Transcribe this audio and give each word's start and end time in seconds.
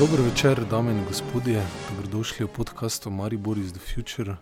Dobro 0.00 0.22
večer, 0.24 0.64
dame 0.70 0.92
in 0.92 1.04
gospodje, 1.04 1.66
dobrodošli 1.88 2.46
v 2.46 2.48
podkastu 2.48 3.10
Maribor 3.10 3.58
iz 3.58 3.72
The 3.72 3.80
Future. 3.94 4.36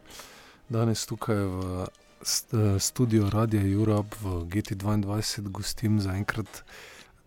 Danes 0.68 1.06
tukaj 1.06 1.34
v 1.36 1.86
studiu 2.78 3.30
Radia 3.30 3.66
Europe 3.66 4.16
v 4.22 4.46
GT2 4.46 5.02
gostim 5.50 5.98
zaenkrat 6.00 6.62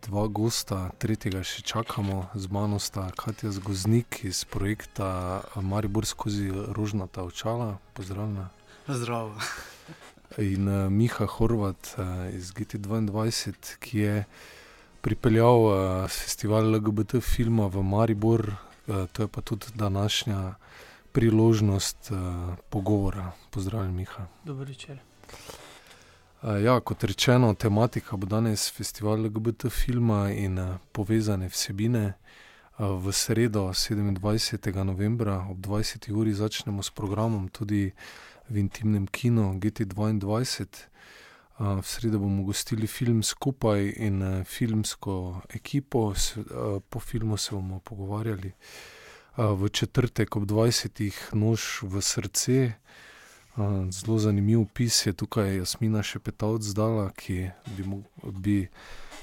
dva 0.07 0.27
gosta, 0.27 0.95
tretjega 0.97 1.43
še 1.43 1.59
čakamo, 1.61 2.31
z 2.35 2.47
mano 2.47 2.79
sta 2.79 3.09
Katja 3.11 3.51
Zgoznik 3.51 4.23
iz 4.23 4.45
projekta 4.47 5.41
Maribor 5.55 6.07
skozi 6.07 6.47
rožnata 6.71 7.27
očala. 7.27 7.83
Pozdravljena. 7.93 8.47
Zdravo. 8.87 9.35
In 10.37 10.71
uh, 10.71 10.87
Miha 10.87 11.27
Horvat 11.27 11.95
uh, 11.99 12.31
iz 12.31 12.55
GT2, 12.55 13.11
ki 13.79 13.99
je 13.99 14.23
pripeljal 15.01 15.59
uh, 15.65 15.73
festival 16.09 16.71
LGBT 16.71 17.21
filma 17.21 17.67
v 17.67 17.83
Maribor, 17.83 18.45
uh, 18.47 19.05
to 19.11 19.23
je 19.23 19.27
pa 19.27 19.41
tudi 19.41 19.65
današnja 19.75 20.53
priložnost 21.11 22.11
uh, 22.11 22.17
pogovora. 22.69 23.31
Pozdravljen, 23.49 23.95
Miha. 23.95 24.27
Dobro 24.45 24.65
večer. 24.65 24.99
Uh, 26.41 26.63
ja, 26.63 26.79
kot 26.79 27.03
rečeno, 27.03 27.53
tematika 27.53 28.17
bo 28.17 28.25
danes 28.25 28.71
festival 28.73 29.21
LGBT 29.21 29.69
filma 29.69 30.31
in 30.31 30.59
uh, 30.59 30.77
povezane 30.91 31.47
vsebine. 31.47 32.13
Uh, 32.77 32.85
v 33.05 33.11
sredo, 33.13 33.69
27. 33.69 34.83
novembra 34.83 35.45
ob 35.49 35.57
20. 35.57 36.11
uri, 36.11 36.33
začnemo 36.33 36.83
s 36.83 36.89
programom 36.89 37.47
tudi 37.47 37.91
v 38.49 38.57
intimnem 38.57 39.07
kinu 39.07 39.53
GT2. 39.59 40.17
V 41.61 41.85
sredo 41.85 42.19
bomo 42.19 42.43
gostili 42.43 42.87
film 42.87 43.23
skupaj 43.23 43.93
in 43.97 44.43
filmsko 44.45 45.41
ekipo, 45.53 46.13
po 46.89 46.99
filmu 46.99 47.37
se 47.37 47.55
bomo 47.55 47.79
pogovarjali. 47.79 48.51
V 49.37 49.69
četrtek 49.69 50.35
ob 50.35 50.43
20. 50.43 51.13
nož 51.33 51.83
v 51.83 52.01
srce. 52.01 52.73
Zelo 53.89 54.17
zanimiv 54.17 54.61
opis 54.61 55.05
je 55.05 55.13
tukaj 55.13 55.57
Jasmina 55.57 56.03
Šepetavc 56.03 56.63
zdala, 56.63 57.11
ki 57.13 57.51
bi, 57.77 57.83
bi 58.23 58.67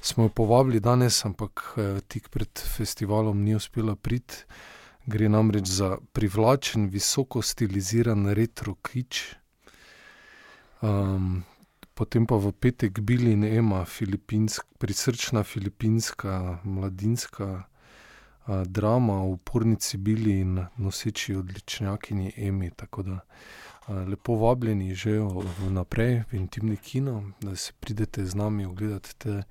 smo 0.00 0.24
jo 0.24 0.28
povabili 0.28 0.80
danes, 0.80 1.24
ampak 1.24 1.74
tik 2.08 2.28
pred 2.28 2.58
festivalom 2.76 3.42
ni 3.42 3.54
uspela 3.58 3.96
priti. 3.96 4.44
Gre 5.06 5.28
namreč 5.28 5.66
za 5.66 5.98
privlačen, 6.12 6.86
visoko 6.86 7.42
stiliziran 7.42 8.30
retro 8.30 8.74
kič. 8.74 9.34
Potem 11.98 12.26
pa 12.30 12.38
v 12.38 12.54
petek 12.54 13.02
Billy 13.02 13.34
in 13.34 13.42
filipinsk, 13.84 14.62
prisrčna 14.78 15.42
filipinska 15.42 16.60
mladinska 16.64 17.66
uh, 18.46 18.62
drama 18.62 19.22
o 19.22 19.34
upornici 19.34 19.98
Billy 19.98 20.40
in 20.40 20.66
noseči 20.76 21.34
odličnjakinji 21.34 22.32
Emi. 22.36 22.70
Tako 22.70 23.02
da 23.02 23.18
uh, 23.18 24.08
lepo 24.08 24.36
vabljeni 24.36 24.94
že 24.94 25.18
vnaprej 25.58 26.22
v 26.30 26.34
intimni 26.34 26.76
kino, 26.76 27.32
da 27.40 27.56
se 27.56 27.72
pridete 27.80 28.26
z 28.26 28.34
nami 28.34 28.66
ogledati 28.66 29.18
te 29.18 29.42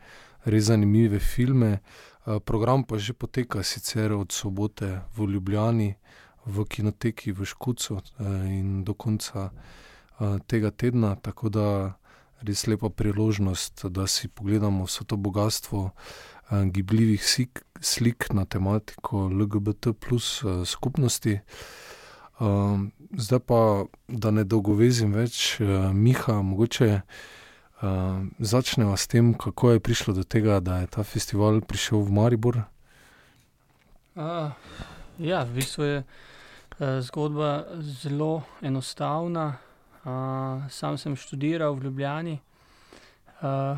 res 0.46 0.64
zanimive 0.64 1.20
filme. 1.20 1.80
Uh, 2.26 2.40
program 2.40 2.84
pa 2.84 2.98
že 2.98 3.14
poteka 3.14 3.64
sicer 3.64 4.14
od 4.14 4.32
sobote 4.32 5.02
v 5.18 5.28
Ljubljani, 5.28 5.96
v 6.46 6.66
kinoteki 6.66 7.32
v 7.32 7.46
Škucu 7.46 7.94
uh, 7.94 8.02
in 8.48 8.84
do 8.84 8.94
konca 8.94 9.52
tega 10.48 10.72
tedna, 10.72 11.16
tako 11.16 11.50
da 11.50 11.94
res 12.42 12.68
lepa 12.68 12.90
priložnost, 12.90 13.86
da 13.90 14.08
si 14.08 14.28
pogledamo 14.28 14.86
vse 14.86 15.06
to 15.06 15.18
bogatstvo 15.18 15.92
gibljivih 16.50 17.24
slik, 17.26 17.64
slik 17.82 18.30
na 18.34 18.46
tematiko 18.46 19.28
LGBT 19.28 19.94
plus 20.00 20.44
skupnosti. 20.66 21.40
Zdaj 23.18 23.40
pa, 23.40 23.84
da 24.08 24.32
ne 24.32 24.44
dolgovezim 24.44 25.14
več, 25.14 25.58
Miha, 25.94 26.42
mogoče 26.42 27.02
začneva 28.40 28.98
s 28.98 29.08
tem, 29.08 29.34
kako 29.34 29.72
je 29.72 29.80
prišlo 29.80 30.14
do 30.14 30.24
tega, 30.24 30.60
da 30.60 30.82
je 30.82 30.88
ta 30.88 31.04
festival 31.04 31.62
prišel 31.62 32.02
v 32.02 32.12
Maribor. 32.12 32.64
Uh, 34.18 34.50
ja, 35.22 35.44
v 35.46 35.62
bistvu 35.62 35.84
je 35.84 35.98
uh, 36.02 36.98
zgodba 37.06 37.70
zelo 38.02 38.42
enostavna 38.66 39.58
sam 40.70 40.98
sem 40.98 41.16
študiral 41.16 41.76
v 41.76 41.84
Ljubljani 41.84 42.40
uh, 43.42 43.78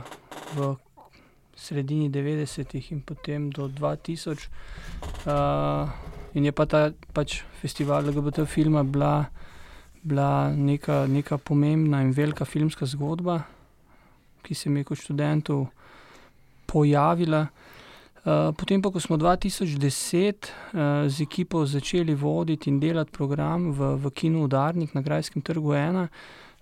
v 0.56 0.76
sredini 1.60 2.10
90-ih 2.10 2.92
in 2.92 3.02
potem 3.02 3.50
do 3.50 3.68
2000. 3.68 4.48
Uh, 5.26 5.90
in 6.34 6.46
je 6.46 6.54
pa 6.56 6.66
ta 6.66 6.92
pač 7.14 7.42
festival 7.62 8.08
LGBT 8.08 8.46
filma 8.48 8.84
bila, 8.84 9.28
bila 10.04 10.50
neka, 10.56 11.06
neka 11.08 11.38
pomembna 11.38 12.02
in 12.02 12.12
velika 12.16 12.46
filmska 12.46 12.86
zgodba, 12.86 13.44
ki 14.44 14.56
se 14.56 14.70
mi 14.70 14.84
kot 14.84 15.02
študentu 15.02 15.68
pojavila. 16.66 17.48
Uh, 18.20 18.52
potem, 18.58 18.82
pa, 18.82 18.92
ko 18.92 19.00
smo 19.00 19.16
2010 19.16 20.52
uh, 20.52 21.08
z 21.08 21.22
ekipo 21.24 21.64
začeli 21.66 22.16
voditi 22.16 22.70
in 22.70 22.80
delati 22.80 23.12
program 23.12 23.72
v, 23.72 23.96
v 23.96 24.12
Kinu 24.12 24.44
Udarnik 24.44 24.92
na 24.94 25.02
Grajskem 25.02 25.42
trgu 25.42 25.72
1, 25.72 26.08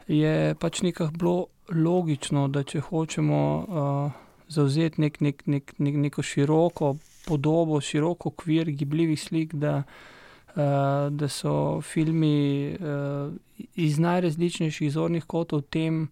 je 0.07 0.53
pač 0.55 0.81
nekako 0.85 1.17
bilo 1.17 1.37
logično, 1.73 2.45
da 2.47 2.61
če 2.63 2.79
hočemo 2.79 3.41
uh, 3.41 4.11
zauzeti 4.47 5.01
nek, 5.01 5.17
nek, 5.21 5.41
nek, 5.49 5.73
nek, 5.81 5.95
neko 6.05 6.21
široko 6.21 6.93
podobo, 7.25 7.81
široko 7.81 8.29
okvir 8.29 8.69
gibljivih 8.71 9.17
slik, 9.17 9.57
da, 9.57 9.81
uh, 9.81 11.09
da 11.09 11.27
so 11.27 11.81
filmi 11.81 12.77
uh, 12.77 13.33
iz 13.75 13.97
najrazličnejših 13.99 14.93
zornih 14.93 15.25
kotov 15.25 15.65
tem 15.73 16.05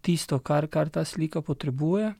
tisto, 0.00 0.38
kar, 0.40 0.66
kar 0.72 0.88
ta 0.88 1.04
slika 1.04 1.44
potrebuje. 1.44 2.14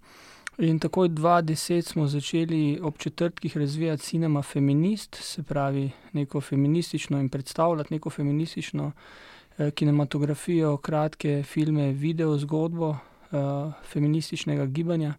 In 0.58 0.78
takoj 0.78 1.08
2010 1.08 1.82
smo 1.82 2.06
začeli 2.06 2.80
ob 2.82 2.98
četrtkih 2.98 3.56
razvijati 3.56 4.02
cinema 4.02 4.42
feminist, 4.42 5.14
se 5.14 5.42
pravi 5.42 5.90
neko 6.12 6.40
feministično 6.40 7.20
in 7.20 7.28
predstavljati 7.28 7.94
neko 7.94 8.10
feministično 8.10 8.92
eh, 9.58 9.70
kinematografijo, 9.70 10.76
kratke 10.76 11.42
filme, 11.42 11.92
video 11.92 12.38
zgodbo 12.38 12.90
eh, 12.90 13.36
feminističnega 13.92 14.66
gibanja. 14.66 15.14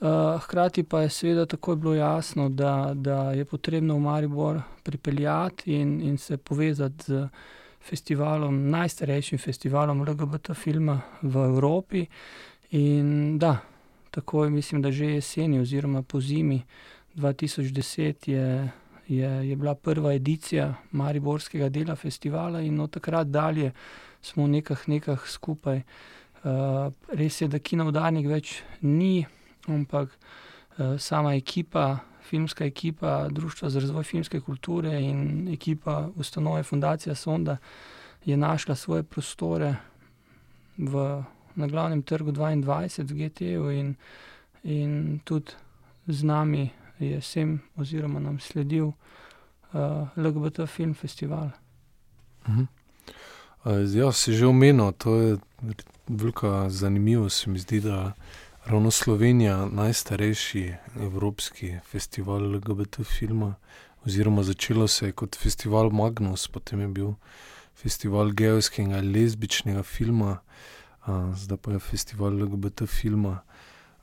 Uh, 0.00 0.40
hkrati 0.40 0.82
pa 0.82 1.00
je 1.00 1.10
seveda 1.10 1.46
takoj 1.46 1.76
bilo 1.76 1.94
jasno, 1.94 2.48
da, 2.48 2.92
da 2.94 3.32
je 3.32 3.44
potrebno 3.44 3.94
v 3.94 4.00
Maribor 4.00 4.60
pripeljati 4.82 5.72
in, 5.72 6.02
in 6.02 6.18
se 6.18 6.36
povezati 6.36 7.04
z 7.04 7.28
festivalom, 7.80 8.70
najstarejšim 8.70 9.38
festivalom 9.38 10.02
LGBT 10.02 10.54
filma 10.54 11.00
v 11.22 11.44
Evropi. 11.44 12.06
In 12.70 13.38
da, 13.38 13.56
takoj, 14.16 14.50
mislim, 14.50 14.82
da 14.82 14.92
že 14.92 15.06
jeseni, 15.06 15.60
oziroma 15.60 16.02
po 16.02 16.20
zimi 16.20 16.62
2010, 17.16 18.30
je, 18.30 18.70
je, 19.08 19.48
je 19.48 19.56
bila 19.56 19.74
prva 19.74 20.14
edicija 20.14 20.74
Mariborskega 20.92 21.68
dela 21.68 21.96
festivala 21.96 22.60
in 22.60 22.80
od 22.80 22.90
takrat 22.90 23.26
dalje 23.26 23.72
smo 24.22 24.46
nekaj, 24.46 24.76
nekaj 24.86 25.16
skupaj. 25.26 25.82
Uh, 26.44 26.92
res 27.12 27.40
je, 27.40 27.48
da 27.48 27.58
Kino 27.58 27.84
Vdanik 27.90 28.26
več 28.28 28.62
ni, 28.80 29.26
ampak 29.68 30.08
uh, 30.08 30.96
sama 30.98 31.34
ekipa, 31.34 31.98
filmska 32.24 32.64
ekipa 32.64 33.28
Društva 33.30 33.70
za 33.70 33.80
razvoj 33.80 34.04
filmske 34.04 34.40
kulture 34.40 34.96
in 35.02 35.48
ekipa 35.52 36.08
ustanove 36.16 36.62
Fundacija 36.62 37.14
Sonda 37.14 37.56
je 38.24 38.36
našla 38.36 38.74
svoje 38.74 39.02
prostore 39.02 39.74
v 40.78 41.22
na 41.56 41.66
glavnem 41.66 42.02
trgu 42.02 42.32
22 42.32 43.04
v 43.04 43.18
GT-ju 43.20 43.70
in, 43.70 43.94
in 44.64 45.20
tudi 45.24 45.52
z 46.06 46.22
nami 46.22 46.70
je 46.98 47.20
sem 47.20 47.60
oziroma 47.76 48.20
nam 48.20 48.38
sledil 48.40 48.86
uh, 48.86 50.08
LGBT 50.16 50.66
Film 50.66 50.94
Festival. 50.94 51.50
Mhm. 52.48 52.64
Ja, 53.66 54.12
si 54.12 54.30
že 54.30 54.46
omenil, 54.46 54.92
to 54.94 55.16
je 55.16 55.30
velika 56.06 56.70
zanimivost. 56.70 57.46
Mi 57.46 57.58
zdi, 57.58 57.80
da 57.80 58.12
ravno 58.64 58.90
Slovenija, 58.90 59.66
najstarejši 59.66 60.74
evropski 61.00 61.74
festival 61.90 62.46
LGBT 62.54 63.02
filma, 63.02 63.54
oziroma 64.06 64.42
začelo 64.42 64.88
se 64.88 65.06
je 65.06 65.12
kot 65.12 65.36
festival 65.36 65.90
Magnus, 65.90 66.48
potem 66.48 66.80
je 66.80 66.88
bil 66.88 67.14
festival 67.74 68.30
gejskega 68.30 68.98
in 68.98 69.12
lezbičnega 69.12 69.82
filma, 69.82 70.38
zdaj 71.34 71.58
pa 71.62 71.72
je 71.72 71.78
festival 71.78 72.34
LGBT 72.42 72.86
filma. 72.86 73.38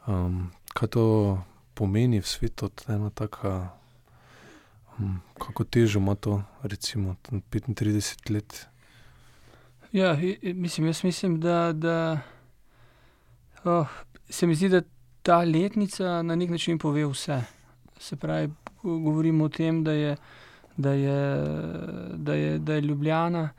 Um, 0.07 0.51
kaj 0.73 0.87
to 0.87 1.03
pomeni 1.73 2.21
v 2.21 2.27
svetu, 2.27 2.69
ena 2.87 3.09
taka, 3.09 3.69
um, 4.99 5.19
kako 5.39 5.63
težo 5.63 5.99
ima 5.99 6.15
to, 6.15 6.43
recimo, 6.63 7.15
35 7.31 8.31
let? 8.31 8.67
Ja, 9.91 10.17
mislim, 10.43 10.87
jaz 10.87 11.03
mislim, 11.03 11.39
da, 11.39 11.73
da 11.73 12.19
oh, 13.63 13.87
se 14.29 14.47
mi 14.47 14.55
zdi, 14.55 14.69
da 14.69 14.81
ta 15.21 15.43
letnica 15.43 16.21
na 16.21 16.35
nek 16.35 16.49
način 16.49 16.79
pove 16.79 17.05
vse. 17.05 17.41
Se 17.99 18.15
pravi, 18.15 18.49
govorimo 18.83 19.45
o 19.45 19.49
tem, 19.49 19.83
da 19.83 19.91
je, 19.91 20.15
da 20.77 20.93
je, 20.93 21.19
da 22.15 22.33
je, 22.33 22.59
da 22.59 22.73
je 22.73 22.81
Ljubljana 22.81 23.49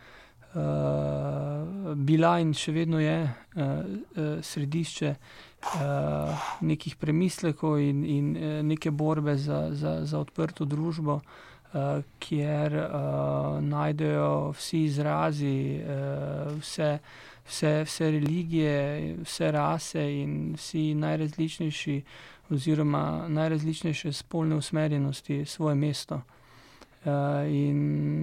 bila 1.94 2.36
in 2.38 2.52
še 2.54 2.72
vedno 2.72 3.00
je 3.02 3.16
uh, 3.22 3.62
uh, 3.62 4.42
središče 4.42 5.10
uh, 5.14 6.44
nekih 6.60 6.96
premislekov 6.96 7.80
in, 7.82 8.04
in 8.04 8.32
neke 8.68 8.90
borbe 8.90 9.36
za, 9.36 9.68
za, 9.72 10.04
za 10.04 10.18
odprto 10.18 10.64
družbo. 10.64 11.20
Uh, 11.74 12.04
kjer 12.22 12.70
uh, 12.78 13.58
najdejo 13.58 14.52
vsi 14.54 14.84
izrazi, 14.86 15.80
uh, 15.82 16.52
vse, 16.60 17.00
vse, 17.48 17.72
vse 17.82 18.10
religije, 18.14 18.76
vse 19.24 19.50
rase 19.50 20.04
in 20.20 20.52
vsi 20.54 20.92
najrazličnejši 20.94 21.96
uh, 21.98 22.34
oziroma 22.50 23.28
najrazličnejše 23.28 24.12
spolne 24.12 24.56
usmerjenosti 24.56 25.44
svoje 25.44 25.74
mesto. 25.74 26.20
Uh, 27.04 27.10
in 27.52 27.76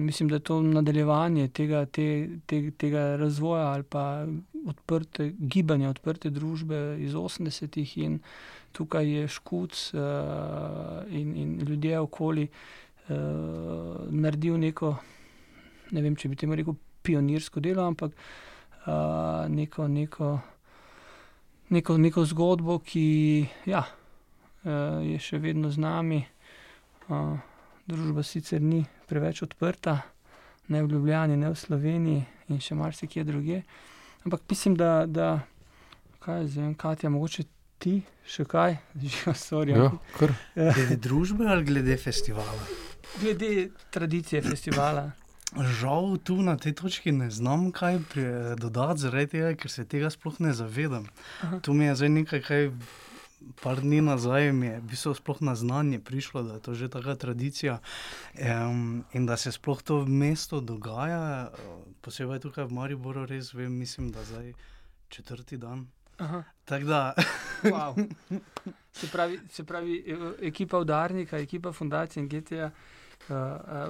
mislim, 0.04 0.28
da 0.28 0.34
je 0.34 0.40
to 0.40 0.62
nadaljevanje 0.62 1.48
tega, 1.48 1.84
te, 1.86 2.28
te, 2.46 2.70
tega 2.70 3.16
razvoja 3.16 3.66
ali 3.66 3.82
pa 3.82 4.26
odprte, 4.66 5.32
gibanja, 5.38 5.90
odprte 5.90 6.30
družbe 6.30 6.96
iz 6.98 7.14
80-ih, 7.14 7.92
in 7.98 8.18
tukaj 8.72 9.06
je 9.06 9.28
škuc 9.28 9.94
uh, 9.94 10.00
in, 11.10 11.36
in 11.36 11.60
ljudje 11.68 12.00
okoli 12.00 12.48
uh, 12.48 13.14
naredil 14.10 14.58
neko, 14.58 14.96
ne 15.90 16.02
vem, 16.02 16.18
če 16.18 16.32
bi 16.32 16.40
temu 16.42 16.58
rekel, 16.58 16.74
pionirsko 17.02 17.62
delo, 17.62 17.86
ampak 17.86 18.18
uh, 18.86 19.46
neko, 19.46 19.86
neko, 19.88 20.32
neko, 21.70 21.98
neko 21.98 22.26
zgodbo, 22.34 22.80
ki. 22.82 23.06
Ja, 23.70 23.86
uh, 23.86 24.98
je 25.06 25.22
še 25.22 25.38
vedno 25.38 25.70
z 25.70 25.86
nami. 25.86 26.22
Uh, 27.06 27.51
družba 27.86 28.22
sicer 28.22 28.62
ni 28.62 28.84
preveč 29.08 29.42
odprta, 29.42 29.98
ne 30.68 30.82
v 30.82 30.92
Ljubljani, 30.92 31.36
ne 31.36 31.50
v 31.50 31.58
Sloveniji 31.58 32.24
in 32.52 32.60
še 32.62 32.76
marsikje 32.78 33.24
druge. 33.24 33.62
Ampak 34.26 34.44
mislim, 34.50 34.76
da, 34.78 35.06
da 35.06 35.42
kaj 36.22 36.46
zdaj, 36.46 36.74
Katja, 36.78 37.10
mogoče 37.10 37.44
ti 37.82 37.96
še 38.28 38.46
kaj, 38.46 38.78
že 39.16 39.34
storijo. 39.34 39.90
Ja, 40.20 40.70
glede 40.70 40.96
družbe 41.02 41.48
ali 41.50 41.66
glede 41.66 41.98
festivala? 41.98 42.68
Glede 43.20 43.70
tradicije 43.90 44.42
festivala. 44.46 45.10
Žal 45.52 46.16
tu 46.24 46.38
na 46.40 46.54
tej 46.56 46.72
točki 46.78 47.12
ne 47.12 47.28
znam 47.30 47.66
kaj 47.76 47.98
dodati, 48.56 49.02
zaradi 49.02 49.34
tega, 49.34 49.50
ker 49.60 49.68
se 49.68 49.84
tega 49.84 50.08
sploh 50.08 50.38
ne 50.40 50.54
zavedam. 50.56 51.04
Aha. 51.44 51.58
Tu 51.60 51.74
mi 51.76 51.90
je 51.90 51.96
zdaj 52.00 52.12
nekaj, 52.14 52.40
kaj 52.46 52.70
par 53.62 53.80
dni 53.80 54.00
nazaj 54.00 54.52
mi 54.52 54.66
je 54.66 54.80
bilo 54.80 55.14
sploh 55.14 55.40
na 55.40 55.54
znanje 55.54 55.98
prišlo, 55.98 56.42
da 56.42 56.54
je 56.54 56.60
to 56.60 56.74
že 56.74 56.88
taka 56.88 57.14
tradicija 57.14 57.78
um, 57.78 59.04
in 59.12 59.26
da 59.26 59.36
se 59.36 59.52
sploh 59.52 59.82
to 59.82 60.02
v 60.02 60.08
mestu 60.08 60.60
dogaja, 60.60 61.50
posebej 62.00 62.40
tukaj 62.40 62.64
v 62.64 62.72
Mariboru, 62.72 63.26
res 63.26 63.54
vem, 63.54 63.72
mislim, 63.78 64.10
da 64.12 64.24
zdaj 64.24 64.52
četrti 65.08 65.56
dan. 65.56 65.86
Da... 66.68 67.14
wow. 67.62 68.14
se, 68.92 69.06
pravi, 69.12 69.40
se 69.50 69.64
pravi, 69.64 70.04
e, 70.06 70.46
ekipa 70.46 70.78
udarnika, 70.78 71.38
ekipa 71.38 71.72
fundacije 71.72 72.22
in 72.22 72.28
GTA, 72.28 72.70
uh, 73.28 73.36
uh, 73.36 73.36
uh, 73.36 73.88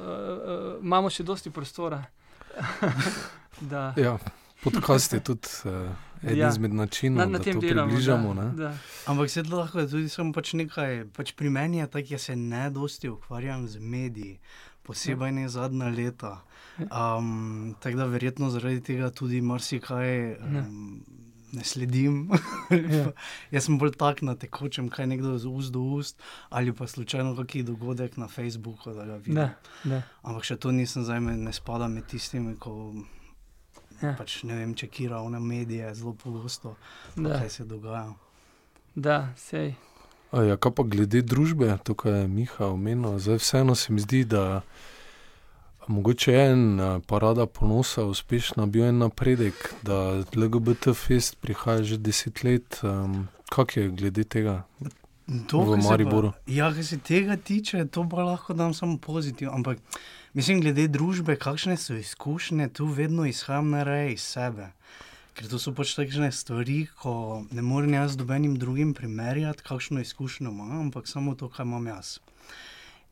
uh, 0.76 0.84
imamo 0.84 1.10
še 1.10 1.22
dosti 1.22 1.50
prostora. 1.50 2.04
ja, 3.96 4.19
podcast 4.62 5.12
je 5.12 5.20
tudi. 5.20 5.49
Uh 5.64 6.12
eden 6.23 6.38
ja. 6.38 6.49
izmed 6.49 6.75
načinov, 6.75 7.19
na, 7.19 7.26
na 7.26 7.38
da 7.38 7.44
to 7.44 7.61
delamo, 7.61 7.88
približamo. 7.88 8.35
Da, 8.35 8.43
da. 8.43 8.75
Ampak 9.06 9.31
se 9.31 9.43
lahko 9.43 9.87
tudi 9.87 10.09
samo 10.09 10.32
pač 10.32 10.53
nekaj, 10.59 11.05
pač 11.17 11.35
pri 11.38 11.50
meni 11.50 11.82
je 11.82 11.87
tako, 11.91 12.14
da 12.14 12.19
se 12.19 12.37
ne 12.37 12.69
dosti 12.70 13.11
ukvarjam 13.11 13.67
z 13.69 13.81
mediji, 13.81 14.38
posebej 14.82 15.29
ja. 15.29 15.38
ne 15.41 15.49
zadnja 15.49 15.88
leta. 15.88 16.37
Um, 16.79 17.75
tako 17.81 17.97
da 17.97 18.06
verjetno 18.06 18.50
zaradi 18.50 18.81
tega 18.81 19.11
tudi 19.11 19.41
marsikaj. 19.41 20.38
Um, 20.41 21.03
Ne 21.53 21.67
sledim. 21.69 22.31
ja. 22.73 23.11
Jaz 23.53 23.67
sem 23.67 23.75
bolj 23.76 23.91
tak 24.00 24.23
na 24.25 24.32
tekočem, 24.41 24.87
kaj 24.88 25.05
nekdo 25.11 25.35
z 25.37 25.50
ust 25.53 25.75
do 25.75 25.82
ust, 25.99 26.17
ali 26.49 26.73
pa 26.73 26.87
slučajno 26.88 27.35
kakšen 27.37 27.67
dogodek 27.69 28.17
na 28.17 28.25
Facebooku. 28.25 28.88
Ne, 29.26 29.50
ne. 29.85 29.99
Ampak 30.25 30.49
še 30.49 30.56
to 30.56 30.73
nisem 30.73 31.05
zdaj, 31.05 31.20
ne 31.20 31.53
spadam 31.53 31.93
med 32.00 32.09
tistimi, 32.09 32.56
ki 32.56 32.73
Ja. 34.02 34.16
Pač, 34.19 34.43
ne 34.49 34.58
vem, 34.58 34.75
če 34.75 34.88
kira 34.90 35.22
v 35.22 35.40
medije 35.40 35.94
zelo 35.94 36.12
pogosto, 36.19 36.76
kaj 37.14 37.49
se 37.50 37.64
dogaja. 37.64 38.10
Da, 38.94 39.32
sej. 39.38 39.75
Ja, 40.32 40.56
kaj 40.56 40.72
pa 40.75 40.82
glede 40.88 41.22
družbe, 41.22 41.76
tukaj 41.84 42.22
je 42.22 42.28
Miha 42.28 42.72
omenil, 42.72 43.19
zdaj 43.20 43.38
vseeno 43.38 43.75
se 43.76 43.93
mi 43.93 44.00
zdi, 44.00 44.25
da 44.25 44.62
mogoče 45.87 46.32
je 46.32 46.46
en 46.52 46.81
parada 47.06 47.46
ponosa, 47.46 48.04
uspešna, 48.04 48.66
bil 48.66 48.84
je 48.84 48.93
napredek, 48.93 49.75
da 49.82 50.25
LGBT 50.37 50.96
fest 50.96 51.37
prihaja 51.40 51.82
že 51.82 51.96
deset 51.99 52.44
let. 52.44 52.81
Um, 52.82 53.28
kak 53.52 53.76
je 53.76 53.88
glede 53.88 54.25
tega? 54.25 54.62
To, 55.49 55.62
v 55.62 55.78
Mariboru. 55.78 56.32
Ja, 56.46 56.72
kar 56.75 56.84
se 56.84 56.99
tega 56.99 57.37
tiče, 57.37 57.84
to 57.87 58.08
pa 58.08 58.25
lahko 58.25 58.54
dam 58.54 58.75
samo 58.75 58.99
pozitivno. 58.99 59.54
Ampak 59.54 59.78
Mislim, 60.32 60.62
glede 60.64 60.87
družbe, 60.88 61.34
kakšne 61.37 61.75
so 61.76 61.93
izkušnje, 61.93 62.70
tu 62.73 62.87
vedno 62.88 63.26
izhajam 63.29 63.67
na 63.70 63.82
reji 63.84 64.14
iz 64.14 64.23
sebe. 64.25 64.70
Ker 65.37 65.50
to 65.50 65.58
so 65.61 65.75
pač 65.76 65.93
takšne 65.93 66.31
stvari, 66.32 66.87
ko 67.02 67.43
ne 67.52 67.61
morem 67.61 67.93
jaz 67.99 68.17
dobenim 68.17 68.55
drugim 68.56 68.94
primerjati, 68.96 69.61
kakšno 69.67 70.00
izkušnjo 70.00 70.49
imam, 70.49 70.70
ampak 70.87 71.11
samo 71.11 71.34
to, 71.37 71.50
kaj 71.52 71.69
imam 71.69 71.90
jaz. 71.93 72.14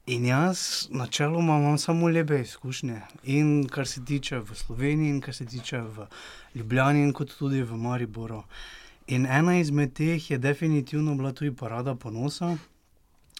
In 0.06 0.24
jaz 0.30 0.88
načeloma 0.88 1.58
imam 1.60 1.76
samo 1.78 2.08
lepe 2.08 2.40
izkušnje. 2.40 3.02
In 3.36 3.68
kar 3.68 3.88
se 3.88 4.00
tiče 4.04 4.40
v 4.40 4.56
Sloveniji, 4.56 5.10
in 5.10 5.20
kar 5.20 5.36
se 5.36 5.44
tiče 5.44 5.84
v 5.84 6.08
Ljubljani, 6.54 7.02
in 7.02 7.12
tudi 7.12 7.60
v 7.62 7.76
Mariboru. 7.76 8.42
In 9.08 9.26
ena 9.26 9.60
izmed 9.60 9.92
teh 9.92 10.30
je 10.30 10.38
definitivno 10.38 11.14
bila 11.14 11.32
tudi 11.32 11.52
parada 11.52 11.94
ponosa 11.94 12.56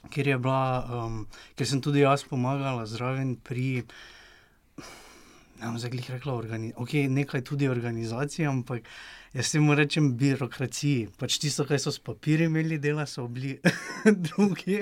ker, 0.09 0.31
bila, 0.39 0.87
um, 0.89 1.27
ker 1.57 1.69
sem 1.69 1.83
tudi 1.85 2.05
jaz 2.05 2.25
pomagala 2.25 2.87
zraven 2.89 3.37
pri. 3.37 3.85
Ne 5.61 5.69
bom 5.69 5.77
zdaj 5.77 6.15
rekla, 6.17 6.33
organi 6.33 6.71
okay, 6.81 7.05
nekaj 7.13 7.43
tudi 7.45 7.69
organizacije, 7.69 8.49
ampak 8.49 8.87
jaz 9.37 9.51
temu 9.53 9.77
rečem 9.77 10.15
birokraciji. 10.17 11.11
Pač 11.21 11.37
tisto, 11.43 11.67
kar 11.69 11.77
so 11.79 11.93
s 11.93 12.01
papirji 12.01 12.49
imeli, 12.49 12.81
dela 12.81 13.05
so 13.07 13.27
bili 13.29 13.59
drugi. 14.27 14.81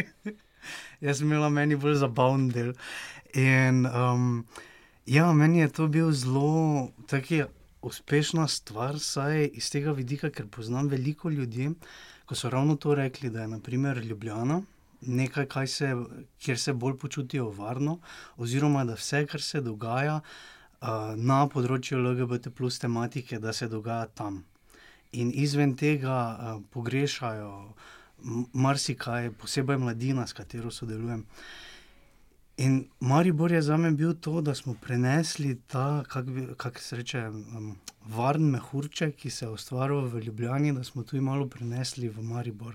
jaz 1.02 1.18
sem 1.18 1.26
imela 1.26 1.50
meni 1.50 1.76
bolj 1.76 1.98
zabaven 2.04 2.48
del. 2.54 2.72
In 3.34 3.84
um, 3.90 4.46
ja, 5.06 5.32
meni 5.34 5.64
je 5.64 5.72
to 5.75 5.88
bil 5.90 6.14
zelo 6.14 6.92
uspešna 7.82 8.46
stvar, 8.48 8.98
saj 9.02 9.50
iz 9.58 9.70
tega 9.70 9.92
vidika, 9.92 10.30
ker 10.30 10.46
poznam 10.46 10.88
veliko 10.88 11.30
ljudi, 11.30 11.72
ko 12.26 12.38
so 12.38 12.50
ravno 12.50 12.76
to 12.76 12.94
rekli, 12.94 13.30
da 13.30 13.42
je 13.42 13.54
naprimer 13.58 13.98
Ljubljana 13.98 14.62
nekaj, 15.00 15.67
se, 15.67 15.95
kjer 16.38 16.59
se 16.59 16.73
bolj 16.73 16.97
počutijo 16.99 17.50
varno, 17.50 17.99
oziroma 18.37 18.85
da 18.85 18.95
vse, 18.95 19.26
kar 19.26 19.43
se 19.43 19.61
dogaja 19.61 20.21
uh, 20.21 20.88
na 21.17 21.47
področju 21.49 22.00
LGBT, 22.02 22.50
plus 22.50 22.78
tematike, 22.78 23.38
da 23.38 23.52
se 23.52 23.69
dogaja 23.69 24.07
tam. 24.14 24.45
In 25.12 25.31
izven 25.35 25.76
tega 25.76 26.19
uh, 26.19 26.61
pogrešajo 26.71 27.52
marsikaj, 28.52 29.31
posebej 29.38 29.78
mladina, 29.78 30.26
s 30.26 30.33
katero 30.33 30.71
sodelujem. 30.71 31.25
In 32.59 32.88
Maribor 33.00 33.52
je 33.52 33.62
za 33.62 33.76
me 33.76 33.93
bil 33.95 34.17
to, 34.21 34.40
da 34.40 34.55
smo 34.55 34.75
prenesli 34.75 35.61
ta, 35.67 36.02
kako 36.57 36.81
se 36.81 36.97
reče, 36.97 37.28
um, 37.28 37.76
varen 38.07 38.50
mehurček, 38.50 39.14
ki 39.17 39.31
se 39.31 39.45
je 39.45 39.50
ustvaril 39.50 40.09
v 40.11 40.25
Ljubljani, 40.26 40.73
da 40.75 40.85
smo 40.85 41.02
tudi 41.02 41.21
malo 41.21 41.47
prenesli 41.47 42.09
v 42.09 42.23
Maribor. 42.23 42.75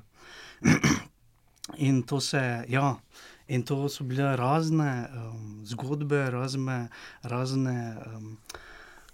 In 1.77 2.03
to, 2.03 2.19
se, 2.19 2.65
ja, 2.69 2.95
in 3.47 3.63
to 3.63 3.89
so 3.89 4.03
bile 4.03 4.35
razne 4.35 5.07
um, 5.15 5.61
zgodbe, 5.65 6.29
razne, 6.31 6.89
razne 7.23 7.95
um, 8.15 8.37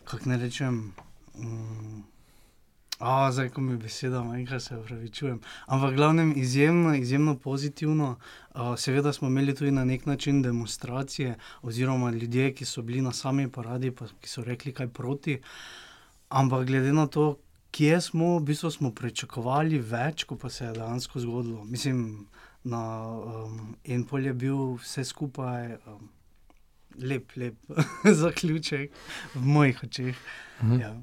kako 0.04 0.30
ne 0.30 0.38
rečem. 0.38 0.94
Um, 1.36 2.06
A, 3.00 3.32
zdaj, 3.32 3.50
ko 3.56 3.62
mi 3.62 3.78
beseda, 3.80 4.20
enkrat 4.36 4.62
se 4.62 4.78
upravičujem. 4.78 5.38
Ampak, 5.66 5.94
glavnem, 5.96 6.34
izjemno, 6.36 6.96
izjemno 6.96 7.38
pozitivno. 7.40 8.18
Seveda 8.78 9.14
smo 9.14 9.28
imeli 9.28 9.56
tudi 9.56 9.72
na 9.72 9.86
nek 9.86 10.06
način 10.06 10.42
demonstracije, 10.42 11.38
oziroma 11.62 12.12
ljudje, 12.12 12.54
ki 12.54 12.66
so 12.66 12.82
bili 12.82 13.02
na 13.02 13.12
sami 13.12 13.48
paradi, 13.52 13.92
pa, 13.92 14.08
ki 14.22 14.30
so 14.30 14.44
rekli 14.44 14.74
kaj 14.74 14.88
proti. 14.88 15.38
Ampak, 16.30 16.68
glede 16.68 16.92
na 16.94 17.08
to, 17.08 17.38
kje 17.72 18.02
smo, 18.02 18.36
v 18.38 18.44
bistvu 18.52 18.72
smo 18.72 18.92
pričakovali 18.92 19.80
več, 19.80 20.28
kot 20.28 20.42
pa 20.42 20.50
se 20.50 20.66
je 20.66 20.74
dejansko 20.76 21.24
zgodilo. 21.24 21.64
Mislim, 21.64 22.28
na 22.64 23.08
um, 23.18 23.76
en 23.84 24.04
pol 24.04 24.26
je 24.26 24.34
bil 24.34 24.58
vse 24.82 25.04
skupaj 25.08 25.78
um, 25.88 26.10
lep, 27.00 27.36
lep 27.36 27.56
zaključek 28.22 28.92
v 29.36 29.46
mojih 29.46 29.84
očeh. 29.84 30.18
Mhm. 30.62 30.82
Ja. 30.82 30.96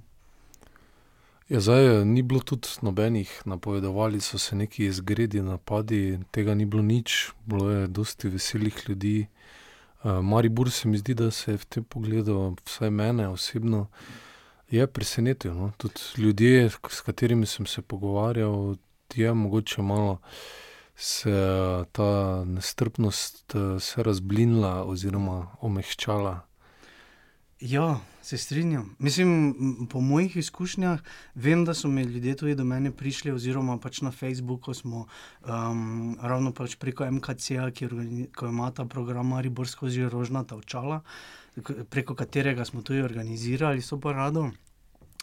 Ja, 1.49 1.61
zdaj 1.61 2.05
ni 2.05 2.23
bilo 2.27 2.41
tudi 2.41 2.69
nobenih 2.83 3.43
napovedovali, 3.45 4.21
so 4.21 4.39
se 4.39 4.57
neki 4.57 4.87
izgredi, 4.87 5.43
napadi, 5.43 6.19
tega 6.31 6.55
ni 6.55 6.65
bilo 6.67 6.83
nič, 6.83 7.31
bilo 7.47 7.71
je 7.71 7.87
dosti 7.87 8.29
veselih 8.29 8.75
ljudi. 8.89 9.27
Uh, 10.03 10.11
Maribor 10.11 10.71
se 10.71 10.89
mi 10.89 10.99
zdi, 10.99 11.15
da 11.15 11.31
se 11.31 11.53
je 11.53 11.59
v 11.59 11.65
tem 11.65 11.85
pogledu, 11.85 12.57
vsaj 12.65 12.91
mene 12.91 13.29
osebno, 13.29 13.87
je 14.71 14.87
presenetil. 14.87 15.55
No? 15.55 15.71
Tudi 15.79 16.01
ljudje, 16.17 16.71
s 16.71 17.01
katerimi 17.01 17.47
sem 17.47 17.67
se 17.67 17.83
pogovarjal, 17.83 18.75
je 19.15 19.35
mogoče 19.35 19.83
malo 19.83 20.19
se 20.97 21.37
ta 21.93 22.45
nestrpnost 22.45 23.55
se 23.81 24.03
razblinila 24.03 24.85
oziroma 24.85 25.47
omehčala. 25.61 26.41
Ja, 27.61 28.01
se 28.23 28.39
strinjam. 28.39 28.97
Mislim, 28.99 29.55
po 29.91 30.01
mojih 30.01 30.37
izkušnjah, 30.37 31.01
vem, 31.35 31.65
da 31.65 31.75
so 31.75 31.89
mi 31.89 32.03
ljudje 32.03 32.37
tudi 32.37 32.55
do 32.55 32.65
mene 32.65 32.91
prišli, 32.93 33.33
oziroma 33.33 33.79
pač 33.79 34.01
na 34.01 34.11
Facebooku 34.11 34.75
smo 34.75 35.07
um, 35.07 36.19
ravno 36.21 36.53
pač 36.53 36.77
preko 36.77 37.11
MKC-ja, 37.11 37.71
ki 37.71 37.89
ima 38.43 38.71
ta 38.71 38.85
program 38.85 39.29
Maribor 39.29 39.69
skozi 39.69 40.05
rožnata 40.05 40.57
očala, 40.57 41.01
preko 41.91 42.15
katerega 42.15 42.65
smo 42.65 42.83
tudi 42.83 43.01
organizirali 43.01 43.83
so 43.83 44.01
parado. 44.01 44.51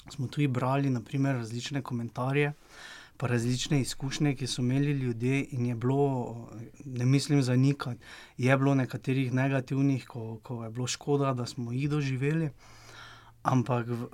Smo 0.09 0.27
tudi 0.27 0.47
brali 0.47 0.89
naprimer, 0.89 1.35
različne 1.35 1.81
komentarje. 1.81 2.49
Uh, 2.49 2.92
pa 3.17 3.27
različne 3.27 3.81
izkušnje, 3.81 4.35
ki 4.35 4.47
so 4.47 4.61
imeli 4.61 4.91
ljudje, 4.91 5.45
in 5.51 5.65
je 5.65 5.75
bilo, 5.75 6.49
ne 6.85 7.05
mislim 7.05 7.41
za 7.41 7.55
nikaj, 7.55 7.95
je 8.37 8.57
bilo 8.57 8.75
nekaterih 8.75 9.33
negativnih, 9.33 10.07
ko, 10.07 10.39
ko 10.43 10.63
je 10.63 10.69
bilo 10.69 10.87
škoda, 10.87 11.33
da 11.33 11.45
smo 11.45 11.71
jih 11.71 11.89
doživeli. 11.89 12.49
Ampak 13.43 13.87
v, 13.87 14.07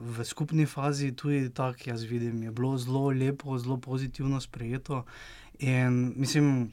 v 0.00 0.24
skupni 0.24 0.66
fazi 0.66 1.12
tudi 1.16 1.48
tako, 1.50 1.88
jaz 1.88 2.02
vidim, 2.04 2.42
je 2.42 2.50
bilo 2.52 2.76
zelo 2.78 3.08
lepo, 3.10 3.58
zelo 3.58 3.76
pozitivno 3.76 4.40
sprejeto. 4.40 5.04
In 5.58 6.12
mislim, 6.16 6.72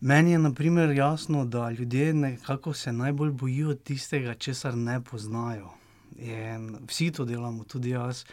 meni 0.00 0.30
je 0.30 0.38
naprimer 0.38 0.90
jasno, 0.90 1.44
da 1.44 1.70
ljudje 1.70 2.14
nekako 2.14 2.72
se 2.72 2.92
najbolj 2.92 3.30
bojijo 3.30 3.74
tistega, 3.74 4.34
česar 4.34 4.76
ne 4.76 5.00
poznajo. 5.04 5.70
In 6.18 6.76
vsi 6.88 7.10
to 7.10 7.24
delamo, 7.24 7.64
tudi 7.64 7.90
jaz. 7.90 8.24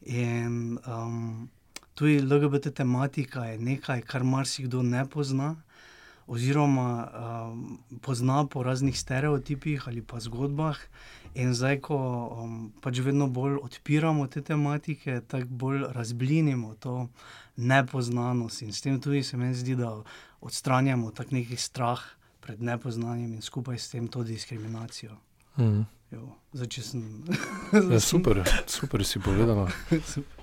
In 0.00 0.78
um, 0.86 1.48
tudi 1.94 2.20
LGBT 2.20 2.74
tematika 2.74 3.44
je 3.44 3.58
nekaj, 3.58 4.02
kar 4.02 4.24
marsikdo 4.24 4.82
ne 4.82 5.04
pozna, 5.08 5.56
oziroma 6.30 7.10
um, 7.10 7.78
pozna 8.00 8.46
po 8.46 8.62
raznih 8.62 8.98
stereotipih 8.98 9.88
ali 9.88 10.02
pa 10.02 10.20
zgodbah. 10.20 10.78
In 11.34 11.54
zdaj, 11.54 11.80
ko 11.86 11.96
um, 11.98 12.72
pač 12.82 12.98
vedno 13.02 13.26
bolj 13.30 13.58
odpiramo 13.62 14.26
te 14.26 14.42
tematike, 14.42 15.20
tako 15.26 15.46
bolj 15.50 15.84
razblinimo 15.94 16.74
to 16.74 17.08
nepoznanost 17.56 18.62
in 18.62 18.72
s 18.72 18.80
tem 18.80 19.00
tudi 19.00 19.22
se 19.22 19.36
mi 19.36 19.54
zdi, 19.54 19.76
da 19.76 20.02
odstranjamo 20.40 21.10
tak 21.10 21.30
neki 21.30 21.56
strah 21.56 22.00
pred 22.40 22.62
nepoznanjem 22.62 23.34
in 23.34 23.42
skupaj 23.42 23.78
s 23.78 23.90
tem 23.90 24.08
tudi 24.08 24.32
diskriminacijo. 24.32 25.16
Mm. 25.58 25.86
Jo, 26.10 26.28
zdaj, 26.52 26.82
sem... 26.82 27.24
ja, 27.92 28.00
super, 28.12 28.42
super 28.66 29.04
si 29.04 29.20
povedala. 29.20 29.68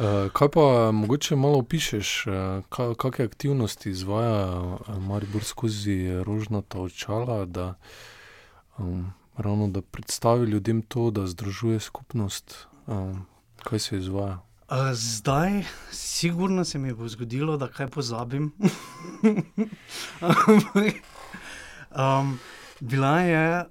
Uh, 0.00 0.32
kaj 0.32 0.48
pa 0.48 0.90
mogoče 0.92 1.36
malo 1.36 1.58
opišeš, 1.58 2.26
uh, 2.26 2.94
kakšne 2.96 3.24
aktivnosti 3.24 3.90
izvaja 3.90 4.60
uh, 4.60 4.96
Maribor 4.96 5.44
skozi 5.44 6.22
rožnata 6.24 6.80
očala, 6.80 7.44
da, 7.44 7.74
um, 8.78 9.12
ravno, 9.36 9.68
da 9.68 9.82
predstavi 9.82 10.46
ljudem 10.46 10.82
to, 10.82 11.10
da 11.10 11.26
združuje 11.26 11.80
skupnost, 11.80 12.66
um, 12.86 13.26
kaj 13.62 13.78
se 13.78 13.98
izvaja? 13.98 14.40
Uh, 14.70 14.76
zdaj, 14.92 15.64
sigurno 15.92 16.64
se 16.64 16.78
mi 16.78 16.94
bo 16.94 17.08
zgodilo, 17.08 17.56
da 17.56 17.68
kaj 17.68 17.88
pozabim. 17.88 18.52
um, 21.92 22.38
bila 22.80 23.20
je, 23.20 23.60
uh, 23.60 23.66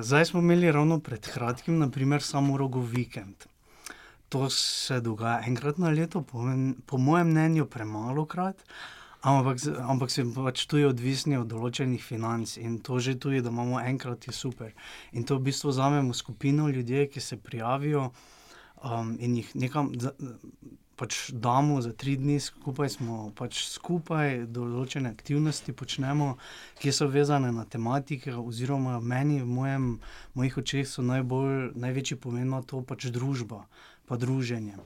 zdaj 0.00 0.24
smo 0.24 0.40
imeli 0.40 0.72
ravno 0.72 1.00
pred 1.00 1.28
kratkim, 1.28 1.78
naprimer, 1.78 2.22
samo 2.22 2.56
rogo 2.56 2.80
vikend 2.80 3.36
to 4.28 4.50
se 4.50 5.00
dogaja 5.00 5.42
enkrat 5.46 5.78
na 5.78 5.90
leto, 5.90 6.22
po, 6.22 6.42
po 6.86 6.98
mojem 6.98 7.30
mnenju, 7.30 7.66
premalo 7.66 8.26
krat, 8.26 8.64
ampak, 9.24 9.58
ampak 9.80 10.10
se 10.10 10.24
pač 10.34 10.66
tu 10.66 10.78
je 10.78 10.88
odvisni 10.88 11.38
od 11.40 11.48
določenih 11.48 12.02
financ 12.02 12.56
in 12.60 12.78
to 12.84 13.00
že 13.00 13.16
tu 13.18 13.32
je, 13.32 13.42
da 13.42 13.52
imamo 13.52 13.80
enkrat, 13.80 14.28
je 14.28 14.36
super. 14.36 14.72
In 15.12 15.24
to 15.24 15.38
v 15.38 15.50
bistvu 15.50 15.72
vzamemo 15.72 16.14
skupino 16.14 16.68
ljudi, 16.68 17.08
ki 17.08 17.20
se 17.20 17.36
prijavijo 17.36 18.10
um, 18.84 19.16
in 19.20 19.36
jih 19.40 19.52
nekam. 19.54 19.92
Pač 20.94 21.32
damo 21.34 21.80
za 21.82 21.90
tri 21.90 22.12
dni, 22.14 22.36
skupaj 22.38 22.92
smo 22.92 23.32
pač 23.34 23.64
skupaj, 23.66 24.44
določene 24.46 25.10
aktivnosti 25.10 25.72
počnemo, 25.74 26.36
ki 26.78 26.92
so 26.94 27.08
vezane 27.10 27.50
na 27.50 27.64
tematike, 27.66 28.30
oziroma 28.30 29.00
meni, 29.02 29.40
v 29.42 29.48
mojem, 29.56 29.88
mojih 30.38 30.60
očeh, 30.62 30.86
so 30.86 31.02
najbolj, 31.02 31.74
največji 31.74 32.20
pomen 32.22 32.54
to 32.70 32.84
pač 32.86 33.08
družba 33.10 33.64
pa 34.06 34.16
druženje. 34.16 34.76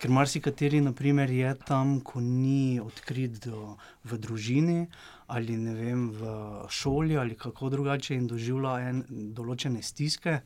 Ker 0.00 0.12
marsikateri, 0.12 0.80
naprimer, 0.84 1.30
je 1.30 1.54
tam, 1.66 2.00
ko 2.04 2.20
ni 2.20 2.80
odkrit 2.80 3.40
do, 3.46 3.76
v 4.04 4.18
družini 4.20 4.86
ali 5.26 5.56
vem, 5.58 6.10
v 6.14 6.22
šoli 6.70 7.16
ali 7.18 7.34
kako 7.34 7.70
drugače 7.70 8.14
in 8.14 8.28
doživlja 8.30 8.76
en, 8.88 9.02
določene 9.34 9.82
stiske. 9.82 10.40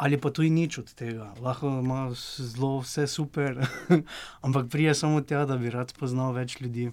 Ali 0.00 0.18
pa 0.18 0.32
tudi 0.34 0.50
nič 0.50 0.78
od 0.80 0.88
tega, 0.98 1.28
lahko 1.38 1.68
ima 1.78 2.08
zelo 2.16 2.80
vse 2.82 3.04
super, 3.06 3.60
ampak 4.46 4.66
prije 4.72 4.94
samo 4.94 5.20
tega, 5.22 5.44
da 5.46 5.58
bi 5.60 5.70
rad 5.70 5.92
spoznal 5.94 6.32
več 6.34 6.56
ljudi. 6.62 6.88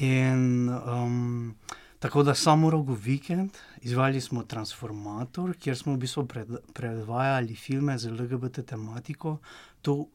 In 0.00 0.72
um, 0.72 1.54
Tako 2.02 2.22
da 2.22 2.34
samo 2.34 2.70
rogo 2.70 2.94
vikend, 2.94 3.50
izvali 3.80 4.20
smo 4.20 4.42
Transformator, 4.42 5.52
kjer 5.54 5.76
smo 5.78 5.92
v 5.92 6.00
bistvu 6.02 6.24
pred, 6.26 6.48
predvajali 6.74 7.54
filme 7.54 7.94
z 7.98 8.10
LGBT 8.10 8.64
tematiko. 8.66 9.36
To 9.82 10.06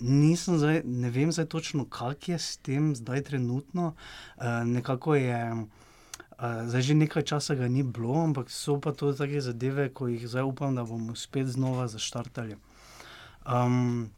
nisem 0.00 0.58
zdaj, 0.58 0.82
ne 0.84 1.10
vem 1.10 1.32
zdaj 1.32 1.46
točno, 1.46 1.84
kak 1.84 2.28
je 2.28 2.38
s 2.38 2.56
tem 2.56 2.94
zdaj 2.96 3.22
trenutno. 3.22 3.94
Uh, 4.36 4.44
nekako 4.66 5.14
je, 5.14 5.52
uh, 5.52 6.66
zdaj 6.66 6.82
že 6.82 6.94
nekaj 6.94 7.22
časa 7.22 7.54
ga 7.54 7.68
ni 7.68 7.82
bilo, 7.82 8.24
ampak 8.24 8.50
so 8.50 8.80
pa 8.80 8.92
to 8.92 9.12
take 9.12 9.40
zadeve, 9.40 9.88
ko 9.88 10.08
jih 10.08 10.28
zdaj 10.28 10.42
upam, 10.42 10.74
da 10.74 10.84
bomo 10.84 11.14
spet 11.14 11.46
znova 11.46 11.88
zaštartali. 11.88 12.56
Um, 13.46 14.10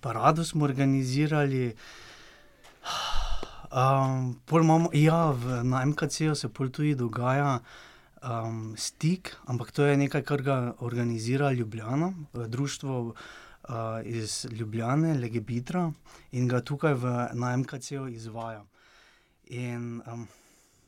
parado 0.00 0.44
smo 0.44 0.64
organizirali. 0.64 1.74
Um, 3.72 4.40
imamo, 4.52 4.90
ja, 4.92 5.30
v, 5.30 5.64
na 5.64 5.84
MKC-ju 5.86 6.34
se 6.34 6.48
tudi 6.72 6.94
dogaja 6.94 7.60
um, 8.22 8.74
stik, 8.76 9.36
ampak 9.46 9.72
to 9.72 9.84
je 9.84 9.96
nekaj, 9.96 10.22
kar 10.22 10.42
ga 10.42 10.74
organizira 10.80 11.52
Ljubljana, 11.52 12.12
društvo 12.32 13.00
uh, 13.00 13.16
iz 14.04 14.46
Ljubljane, 14.50 15.14
Legebitra 15.18 15.92
in 16.32 16.48
ga 16.48 16.60
tukaj 16.60 16.94
v, 16.94 17.12
na 17.34 17.56
MKC-ju 17.56 18.08
izvaja. 18.08 18.64
In 19.44 20.02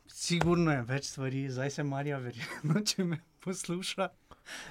sigurno 0.08 0.72
je 0.72 0.82
več 0.82 1.10
stvari, 1.12 1.48
zdaj 1.50 1.70
se 1.70 1.84
Marija, 1.84 2.18
verjetno, 2.18 2.80
če 2.88 3.04
me 3.04 3.20
posluša 3.44 4.08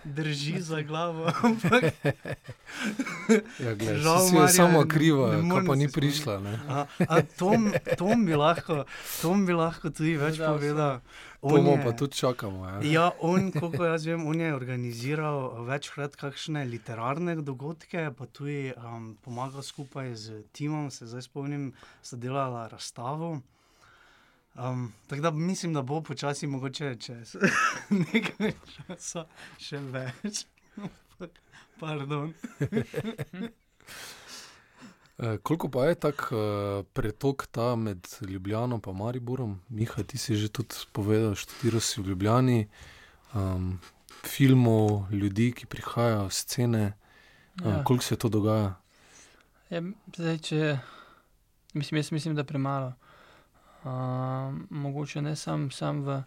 drži 0.03 0.61
za 0.61 0.81
glavo. 0.81 1.25
ja, 3.59 3.95
Žal 3.95 4.29
mi 4.31 4.39
je 4.39 4.47
samo 4.47 4.85
krivo, 4.87 5.27
da 5.27 5.61
pa 5.67 5.75
ni 5.75 5.87
prišla. 5.91 6.41
A, 6.69 6.85
a 7.07 7.21
Tom, 7.21 7.73
Tom, 7.97 8.25
bi 8.25 8.35
lahko, 8.35 8.85
Tom 9.21 9.45
bi 9.45 9.53
lahko 9.53 9.89
tudi 9.89 10.15
več 10.17 10.37
da, 10.37 10.51
povedal. 10.51 10.99
Tomo 11.49 11.77
pa 11.83 11.91
tudi 11.91 12.15
čakamo. 12.15 12.65
Ja, 12.65 12.79
ja 12.91 13.11
on, 13.19 13.51
koliko 13.51 13.85
jaz 13.85 14.05
vem, 14.07 14.27
on 14.27 14.41
je 14.41 14.53
organiziral 14.55 15.65
večkrat 15.67 16.15
kakšne 16.15 16.63
literarne 16.65 17.35
dogodke, 17.35 18.11
pa 18.17 18.25
tudi 18.25 18.71
um, 18.77 19.17
pomagal 19.21 19.61
skupaj 19.63 20.15
z 20.15 20.43
timom, 20.55 20.91
se 20.91 21.07
zdaj 21.07 21.27
spomnim, 21.27 21.73
sta 22.01 22.17
delala 22.17 22.67
razstavo. 22.71 23.41
Um, 24.55 24.93
tako 25.07 25.21
da 25.21 25.31
mislim, 25.31 25.73
da 25.73 25.81
bo 25.81 26.01
počasi 26.01 26.47
mogoče 26.47 26.95
čez 26.95 27.35
nekaj 28.13 28.51
časa 28.75 29.25
še 29.57 29.79
več. 29.79 30.45
Pardon. 31.79 32.33
E, 35.17 35.37
koliko 35.45 35.69
pa 35.69 35.85
je 35.85 35.95
tak 35.95 36.31
uh, 36.33 36.39
pretok 36.93 37.45
ta 37.51 37.75
med 37.75 38.07
Ljubljano 38.21 38.81
in 38.87 38.95
Mariborom? 38.97 39.61
Miha, 39.69 40.03
ti 40.03 40.17
si 40.17 40.35
že 40.35 40.49
tudi 40.49 40.75
povedal, 40.91 41.35
študiraš 41.35 41.83
si 41.83 42.01
v 42.01 42.07
Ljubljani, 42.07 42.67
um, 43.35 43.77
filmov, 44.25 45.13
ljudi, 45.13 45.51
ki 45.53 45.69
prihajajo, 45.69 46.29
scene. 46.29 46.97
Ja. 47.61 47.69
Uh, 47.69 47.83
koliko 47.85 48.03
se 48.03 48.15
to 48.15 48.29
dogaja? 48.29 48.73
Je, 49.69 49.77
ja, 49.77 49.81
zdaj, 50.17 50.37
če, 50.37 50.79
mislim, 51.73 52.01
jaz 52.01 52.11
mislim, 52.11 52.35
da 52.35 52.43
premalo 52.43 52.95
mogoče 54.69 55.21
ne 55.21 55.35
samo 55.35 55.69
sam 55.71 56.01
v 56.01 56.21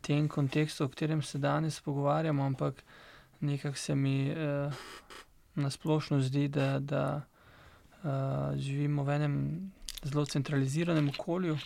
tem 0.00 0.28
kontekstu, 0.28 0.84
o 0.84 0.88
katerem 0.88 1.22
se 1.22 1.38
danes 1.38 1.80
pogovarjamo, 1.80 2.44
ampak 2.44 2.82
nekako 3.40 3.76
se 3.76 3.94
mi 3.94 4.30
uh, 4.30 4.72
nasplošno 5.54 6.20
zdi, 6.20 6.48
da, 6.48 6.78
da 6.78 7.22
uh, 8.02 8.56
živimo 8.56 9.04
v 9.04 9.10
enem 9.10 9.72
zelo 10.02 10.24
centraliziranem 10.24 11.08
okolju. 11.08 11.58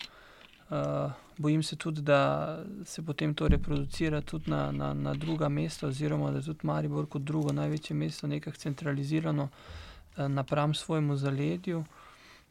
Uh, 0.70 1.12
bojim 1.38 1.62
se 1.62 1.76
tudi, 1.76 2.02
da 2.02 2.58
se 2.84 3.02
potem 3.02 3.34
to 3.34 3.48
reproducira 3.48 4.20
tudi 4.20 4.50
na, 4.50 4.72
na, 4.72 4.94
na 4.94 5.14
druga 5.14 5.48
mesta, 5.48 5.86
oziroma 5.86 6.30
da 6.30 6.38
je 6.38 6.44
tudi 6.44 6.66
Maribor 6.66 7.06
kot 7.06 7.22
drugo 7.22 7.52
največje 7.52 7.96
mesto 7.96 8.26
nekako 8.26 8.56
centralizirano 8.56 9.42
uh, 9.42 10.28
napram 10.28 10.74
svojemu 10.74 11.16
zaledju. 11.16 11.84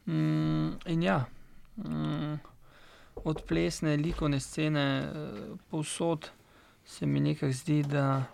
Mm, 0.06 0.68
in 0.86 1.02
ja, 1.02 1.24
mm, 1.76 2.34
od 3.24 3.42
plesne, 3.48 3.96
likovne 3.96 4.40
scene, 4.40 4.86
uh, 5.02 5.58
povsod 5.70 6.30
se 6.84 7.06
mi 7.06 7.20
nekako 7.20 7.52
zdi, 7.52 7.82
da 7.82 8.24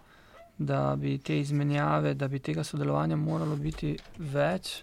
da 0.58 0.96
bi 0.98 1.18
te 1.18 1.40
izmenjave, 1.40 2.14
da 2.14 2.28
bi 2.28 2.38
tega 2.38 2.64
sodelovanja 2.64 3.16
moralo 3.16 3.56
biti 3.56 3.96
več. 4.18 4.82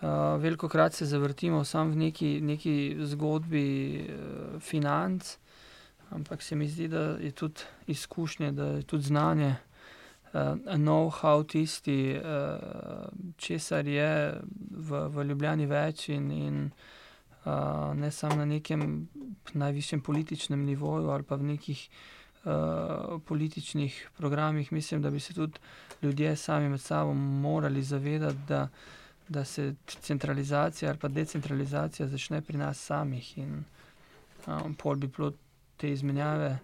Uh, 0.00 0.08
veliko 0.40 0.68
krat 0.68 0.94
se 0.94 1.06
zavrtimo 1.06 1.64
samo 1.64 1.92
v 1.92 1.96
neki, 1.96 2.40
neki 2.40 2.96
zgodbi 3.12 3.64
uh, 4.00 4.60
financ, 4.60 5.36
ampak 6.10 6.42
se 6.42 6.56
mi 6.56 6.68
zdi, 6.68 6.88
da 6.88 7.02
je 7.20 7.30
tudi 7.30 7.60
izkušnje, 7.86 8.52
da 8.52 8.64
je 8.64 8.82
tudi 8.82 9.04
znanje, 9.04 9.54
uh, 10.32 10.40
know-how 10.80 11.44
tisti, 11.46 12.16
uh, 12.16 13.12
česar 13.36 13.86
je 13.86 14.40
v, 14.70 15.04
v 15.08 15.24
Ljubljani 15.28 15.66
več 15.66 16.08
in, 16.08 16.30
in 16.32 16.64
uh, 16.64 16.99
ne 17.94 18.10
samo 18.10 18.34
na 18.34 18.44
nekem 18.44 19.08
najvišjem 19.52 20.00
političnem 20.00 20.64
nivoju 20.64 21.10
ali 21.10 21.22
pa 21.22 21.34
v 21.36 21.42
nekih 21.42 21.88
političnih 23.26 24.10
programih, 24.16 24.72
mislim, 24.72 25.02
da 25.02 25.10
bi 25.10 25.20
se 25.20 25.34
tudi 25.34 25.58
ljudje 26.02 26.36
sami 26.36 26.68
med 26.68 26.80
sabo 26.80 27.14
morali 27.14 27.82
zavedati, 27.82 28.38
da, 28.48 28.68
da 29.28 29.44
se 29.44 29.74
centralizacija 29.86 30.90
ali 30.90 30.98
pa 30.98 31.08
decentralizacija 31.08 32.08
začne 32.08 32.40
pri 32.40 32.58
nas 32.58 32.78
samih 32.80 33.38
in 33.38 33.64
um, 34.46 34.74
pol 34.74 34.96
bi 34.96 35.06
bilo 35.06 35.32
te 35.76 35.90
izmenjave 35.92 36.58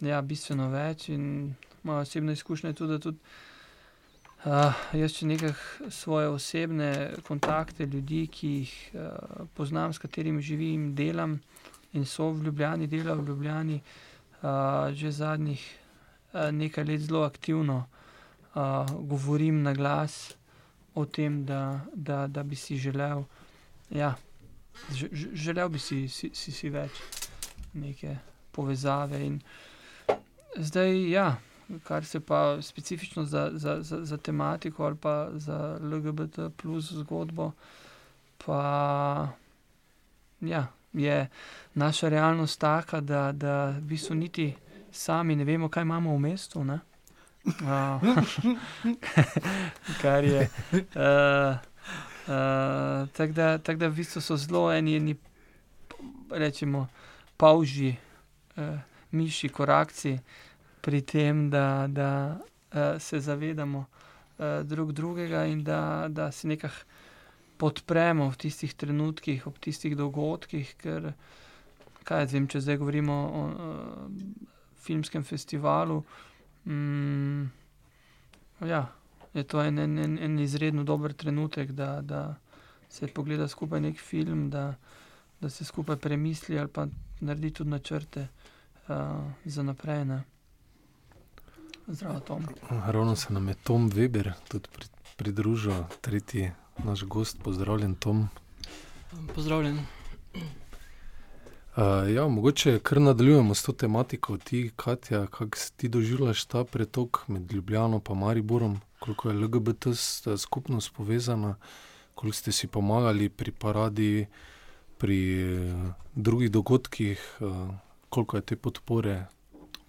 ja, 0.00 0.22
bistveno 0.22 0.68
več. 0.68 1.08
In 1.08 1.54
moja 1.82 1.98
osebna 1.98 2.32
izkušnja 2.32 2.70
je 2.70 2.74
tudi, 2.74 2.92
da 2.92 2.98
tudi. 2.98 3.18
Uh, 4.44 4.74
jaz 4.94 5.14
če 5.16 5.26
nekaj 5.26 5.52
svoje 5.90 6.28
osebne 6.28 6.90
kontakte, 7.26 7.86
ljudi, 7.86 8.26
ki 8.30 8.48
jih 8.48 8.74
uh, 8.94 9.46
poznam, 9.56 9.92
s 9.92 9.98
katerimi 9.98 10.42
živim, 10.42 10.92
delam 10.94 11.40
in 11.96 12.04
so 12.06 12.28
v 12.30 12.44
Ljubljani, 12.44 12.86
delajo 12.86 13.22
v 13.22 13.28
Ljubljani, 13.30 13.80
uh, 13.80 14.92
že 14.92 15.10
zadnjih 15.10 15.64
uh, 15.64 16.50
nekaj 16.52 16.84
let 16.84 17.00
zelo 17.08 17.24
aktivno 17.24 17.86
uh, 18.54 18.86
govorim 19.08 19.62
na 19.62 19.72
glas 19.74 20.36
o 20.94 21.04
tem, 21.04 21.44
da, 21.44 21.80
da, 21.94 22.26
da 22.26 22.42
bi 22.42 22.56
si 22.56 22.76
želel, 22.76 23.24
ja, 23.90 24.14
želel 25.32 25.68
bi 25.68 25.78
si, 25.78 26.08
si, 26.08 26.30
si, 26.34 26.52
si 26.52 26.70
več 26.70 27.02
neke 27.74 28.16
povezave. 28.52 29.20
In 29.26 29.40
zdaj, 30.56 31.10
ja, 31.10 31.26
kar 31.84 32.04
se 32.04 32.20
pa 32.20 32.62
specifično 32.62 33.24
za, 33.24 33.50
za, 33.52 33.82
za, 33.82 34.04
za 34.04 34.16
tematiko 34.16 34.84
ali 34.84 34.96
pa 34.96 35.28
za 35.34 35.78
LGBT 35.82 36.38
plus 36.56 36.92
zgodbo, 36.92 37.52
pa 38.46 39.28
ja 40.40 40.66
je 40.92 41.28
naša 41.74 42.08
realnost 42.08 42.60
taka, 42.60 43.00
da, 43.00 43.32
da 43.32 43.70
v 43.70 43.80
bistvu 43.80 44.14
niti 44.14 44.54
sami 44.92 45.36
ne 45.36 45.44
vemo, 45.44 45.68
kaj 45.68 45.82
imamo 45.82 46.14
v 46.14 46.18
mestu. 46.18 46.60
Uh, 46.60 46.78
kar 50.02 50.24
je. 50.24 50.50
Uh, 50.72 51.56
uh, 52.26 53.08
Tako 53.12 53.32
da, 53.32 53.58
tak 53.58 53.78
da 53.78 53.88
v 53.88 53.94
bistvu 53.94 54.20
so 54.20 54.36
zelo 54.36 54.72
eni, 54.72 54.96
eni 54.96 55.16
rečemo, 56.30 56.88
pauži, 57.36 57.96
uh, 58.56 58.78
miši, 59.10 59.48
korakci 59.48 60.18
pri 60.86 61.02
tem, 61.02 61.48
da, 61.50 61.86
da 61.90 62.38
uh, 62.38 63.00
se 63.02 63.18
zavedamo 63.20 63.86
uh, 64.38 64.62
drug 64.62 64.92
drugega 64.92 65.44
in 65.50 65.64
da, 65.64 66.06
da 66.08 66.30
se 66.32 66.46
nekako 66.48 66.86
podpremo 67.56 68.28
v 68.30 68.36
tistih 68.36 68.74
trenutkih, 68.74 69.46
ob 69.48 69.58
tistih 69.58 69.96
dogodkih. 69.96 70.74
Ker, 70.78 71.10
kaj 72.06 72.28
vem, 72.30 72.46
če 72.46 72.62
zdaj 72.62 72.78
govorimo 72.78 73.16
o, 73.16 73.42
o 73.66 73.70
filmskem 74.86 75.24
festivalu. 75.26 76.02
Mm, 76.68 77.48
ja, 78.68 78.84
je 79.34 79.42
to 79.42 79.64
en, 79.64 79.82
en, 79.82 79.98
en, 79.98 80.18
en 80.22 80.38
izredno 80.38 80.84
dober 80.86 81.16
trenutek, 81.18 81.74
da, 81.74 81.98
da 82.02 82.22
se 82.88 83.08
pogleda 83.08 83.48
skupaj 83.48 83.82
nek 83.88 83.98
film, 83.98 84.46
da, 84.54 84.68
da 85.40 85.50
se 85.50 85.64
skupaj 85.64 85.96
premisli 85.96 86.58
ali 86.58 86.70
pa 86.70 86.86
naredi 87.20 87.50
tudi 87.50 87.74
načrte 87.74 88.28
uh, 88.86 89.26
za 89.44 89.66
naprej. 89.66 90.04
Ne. 90.04 90.22
Zdravo, 91.88 92.20
Tom. 92.20 92.46
Ravno 92.86 93.16
se 93.16 93.32
nam 93.32 93.48
je 93.48 93.54
Tom 93.54 93.90
Weber 93.90 94.32
tudi 94.48 94.68
pridružil, 95.16 95.72
tretji 96.00 96.50
naš 96.84 97.04
gost, 97.04 97.38
pozdravljen 97.44 97.94
Tom. 97.94 98.28
Pozdravljen. 99.34 99.78
Uh, 101.76 102.14
ja, 102.14 102.28
mogoče 102.28 102.78
kar 102.78 103.00
nadaljujemo 103.00 103.54
s 103.54 103.62
to 103.62 103.72
tematiko. 103.72 104.36
Ti, 104.36 104.70
Katja, 104.76 105.26
kako 105.26 105.58
si 105.58 105.72
ti 105.72 105.88
doživljaš 105.88 106.44
ta 106.44 106.64
pretok 106.64 107.28
med 107.28 107.52
Ljubljano 107.52 108.00
in 108.10 108.18
Mariborom, 108.18 108.80
koliko 108.98 109.28
je 109.28 109.34
LGBT 109.34 109.86
skupnost 110.38 110.94
povezana, 110.96 111.54
koliko 112.14 112.36
ste 112.36 112.52
si 112.52 112.66
pomagali 112.66 113.28
pri 113.28 113.52
paradi, 113.52 114.26
pri 114.98 115.44
uh, 115.44 115.92
drugih 116.14 116.50
dogodkih, 116.50 117.36
uh, 117.40 117.74
koliko 118.08 118.36
je 118.36 118.42
te 118.42 118.56
podpore. 118.56 119.26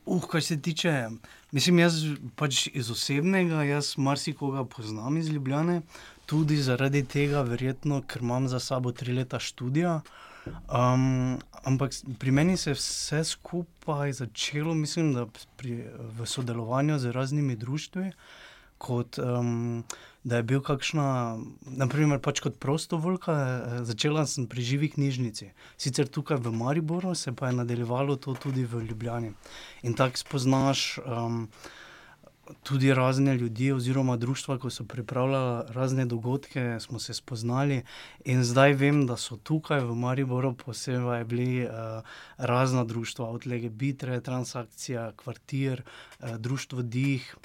Uh, 0.07 0.23
kar 0.31 0.41
se 0.43 0.55
tiče, 0.61 1.09
mislim, 1.51 1.79
jaz 1.79 1.97
pač 2.39 2.67
iz 2.71 2.91
osebnega, 2.91 3.63
jaz 3.67 3.97
marsikoga 3.97 4.63
poznam 4.63 5.17
iz 5.17 5.27
Ljubljane, 5.27 5.81
tudi 6.25 6.61
zaradi 6.63 7.03
tega, 7.03 7.41
verjetno, 7.43 7.99
ker 8.07 8.23
imam 8.23 8.47
za 8.47 8.59
sabo 8.63 8.91
tri 8.95 9.13
leta 9.13 9.39
študija. 9.39 9.99
Um, 10.47 11.39
ampak 11.67 11.91
pri 12.19 12.31
meni 12.31 12.55
se 12.57 12.69
je 12.69 12.79
vse 12.79 13.23
skupaj 13.23 14.13
začelo, 14.21 14.73
mislim, 14.73 15.11
da 15.13 15.25
pri, 15.59 15.83
v 16.19 16.25
sodelovanju 16.25 16.99
z 17.03 17.11
raznimi 17.11 17.55
društvi. 17.55 18.11
Kot 18.77 19.17
um, 19.17 19.83
da 20.27 20.35
je 20.35 20.43
bil 20.43 20.59
kakšna, 20.61 21.37
naprimer, 21.79 22.19
pač 22.19 22.41
kot 22.43 22.59
prostovoljka, 22.59 23.33
eh, 23.33 23.79
začela 23.87 24.25
sem 24.27 24.47
pri 24.47 24.61
živi 24.61 24.89
knjižnici, 24.91 25.53
sicer 25.79 26.07
tukaj 26.07 26.41
v 26.43 26.51
Mariboru, 26.51 27.15
se 27.15 27.31
pa 27.31 27.47
je 27.47 27.59
nadaljevalo 27.61 28.15
to 28.15 28.35
tudi 28.35 28.65
v 28.65 28.83
Ljubljani. 28.89 29.33
In 29.83 29.93
tako 29.93 30.17
spoznaš. 30.17 30.99
Um, 31.05 31.47
tudi 32.63 32.93
razne 32.93 33.35
ljudi, 33.35 33.71
oziroma 33.71 34.15
društva, 34.17 34.55
ko 34.57 34.69
so 34.69 34.85
pripravljali 34.87 35.63
razne 35.75 36.05
dogodke, 36.05 36.77
smo 36.79 36.99
se 36.99 37.13
spoznali. 37.13 37.81
In 38.25 38.43
zdaj 38.43 38.73
vem, 38.73 39.01
da 39.07 39.17
so 39.17 39.35
tukaj 39.35 39.83
v 39.83 39.95
Mariboru 39.95 40.53
posebej 40.55 41.23
bili 41.23 41.65
uh, 41.65 41.71
razna 42.37 42.83
društva, 42.83 43.27
od 43.29 43.47
Legebitre, 43.47 44.21
Transakcija, 44.21 45.11
Kvartir, 45.15 45.83
uh, 46.19 46.37
Društvo 46.37 46.81
Dih. 46.81 47.35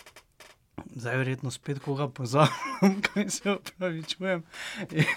Zdaj, 0.94 1.16
verjetno 1.16 1.50
spet 1.50 1.78
koga 1.80 2.08
pozabim, 2.08 2.98
kaj 3.06 3.30
se 3.30 3.50
opravičujem. 3.50 4.42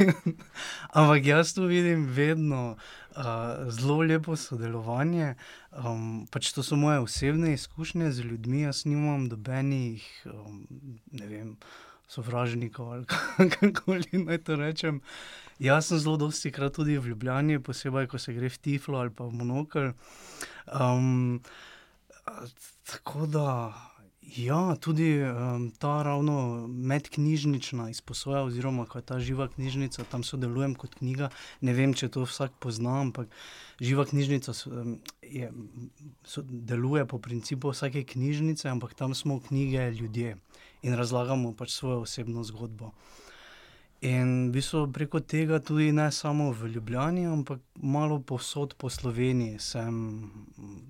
Ampak 1.00 1.26
jaz 1.26 1.54
tu 1.54 1.66
vidim 1.66 2.06
vedno 2.06 2.78
uh, 3.16 3.24
zelo 3.70 3.98
lepo 4.02 4.36
sodelovanje. 4.36 5.34
Um, 5.72 6.28
pač 6.32 6.54
to 6.56 6.64
so 6.64 6.80
moje 6.80 7.00
osebne 7.00 7.54
izkušnje 7.54 8.12
z 8.12 8.20
ljudmi, 8.20 8.62
jaz 8.62 8.86
nimam 8.86 9.28
dobenih, 9.30 10.06
um, 10.32 10.64
ne 11.12 11.28
vem, 11.28 11.58
sovražnikov 12.08 12.94
ali 12.94 13.06
kako 13.60 13.98
naj 14.26 14.38
to 14.48 14.56
rečem. 14.56 15.02
Jaz 15.60 15.88
sem 15.92 16.00
zelo 16.00 16.18
dosti 16.18 16.52
krat 16.52 16.74
tudi 16.76 16.98
v 16.98 17.12
Ljubljani, 17.12 17.60
posebej 17.60 18.08
ko 18.08 18.20
se 18.20 18.34
gre 18.34 18.50
v 18.50 18.58
Tiflo 18.58 19.00
ali 19.00 19.12
pa 19.12 19.28
v 19.28 19.36
Monokl. 19.40 19.92
Um, 20.72 21.42
tako 22.88 23.28
da. 23.28 23.52
Ja, 24.34 24.76
tudi 24.82 25.22
um, 25.22 25.72
ta 25.72 26.04
ravno 26.04 26.68
medknjižnična 26.68 27.90
izposoja, 27.90 28.42
oziroma 28.44 28.86
ko 28.86 28.98
je 28.98 29.06
ta 29.06 29.20
živa 29.20 29.48
knjižnica, 29.48 30.04
tam 30.12 30.24
sodelujem 30.24 30.74
kot 30.76 30.96
knjiga. 30.96 31.30
Ne 31.62 31.74
vem, 31.78 31.94
če 31.94 32.10
to 32.10 32.26
vsak 32.26 32.58
pozna, 32.60 32.98
ampak 33.06 33.30
živa 33.80 34.06
knjižnica 34.10 34.56
je, 35.22 35.52
so, 36.26 36.42
deluje 36.42 37.06
po 37.06 37.20
principu 37.20 37.70
vsake 37.70 38.04
knjižnice, 38.04 38.70
ampak 38.70 38.98
tam 38.98 39.14
smo 39.16 39.40
knjige 39.40 39.92
ljudje 39.92 40.38
in 40.82 40.98
razlagamo 40.98 41.54
pač 41.54 41.78
svojo 41.78 42.02
osebno 42.02 42.44
zgodbo. 42.44 42.92
In 44.06 44.50
v 44.50 44.60
bistvu 44.60 44.92
preko 44.94 45.20
tega 45.24 45.58
tudi 45.64 45.92
ne 45.96 46.12
samo 46.12 46.52
v 46.52 46.68
Ljubljani, 46.76 47.26
ampak 47.26 47.62
malo 47.82 48.20
posod 48.20 48.76
po 48.78 48.90
Sloveniji 48.90 49.60
sem 49.60 49.96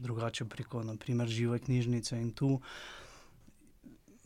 drugače 0.01 0.45
preko, 0.45 0.83
naprimer, 0.83 1.27
žive 1.27 1.59
knjižnice 1.59 2.17
in 2.17 2.31
tu 2.31 2.59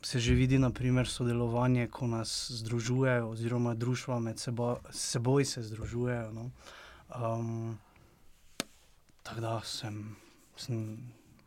se 0.02 0.20
že 0.20 0.34
vidi, 0.34 0.60
naprimer, 0.60 1.08
sodelovanje, 1.08 1.88
ko 1.88 2.08
nas 2.08 2.52
združujejo, 2.52 3.30
oziroma 3.30 3.74
društva 3.74 4.20
med 4.20 4.40
sebo, 4.40 4.78
seboj 4.92 5.46
se 5.46 5.64
združujejo. 5.64 6.32
No. 6.32 6.50
Um, 7.10 7.78
tako 9.24 9.42
da 9.42 9.62
sem, 9.64 10.16
sem 10.58 10.98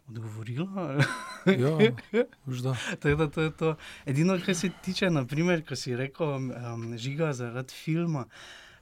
odgovorila. 0.09 1.01
ja, 1.47 1.79
tako 3.01 3.17
da 3.17 3.31
to 3.31 3.43
je 3.43 3.51
to. 3.51 3.77
Edino, 4.07 4.39
kar 4.47 4.55
se 4.55 4.71
tiče, 4.83 5.11
naprimer, 5.11 5.65
ko 5.67 5.77
si 5.77 5.97
rekel, 5.97 6.29
um, 6.29 6.99
žiga 6.99 7.33
zaradi 7.33 7.75
filma, 7.75 8.25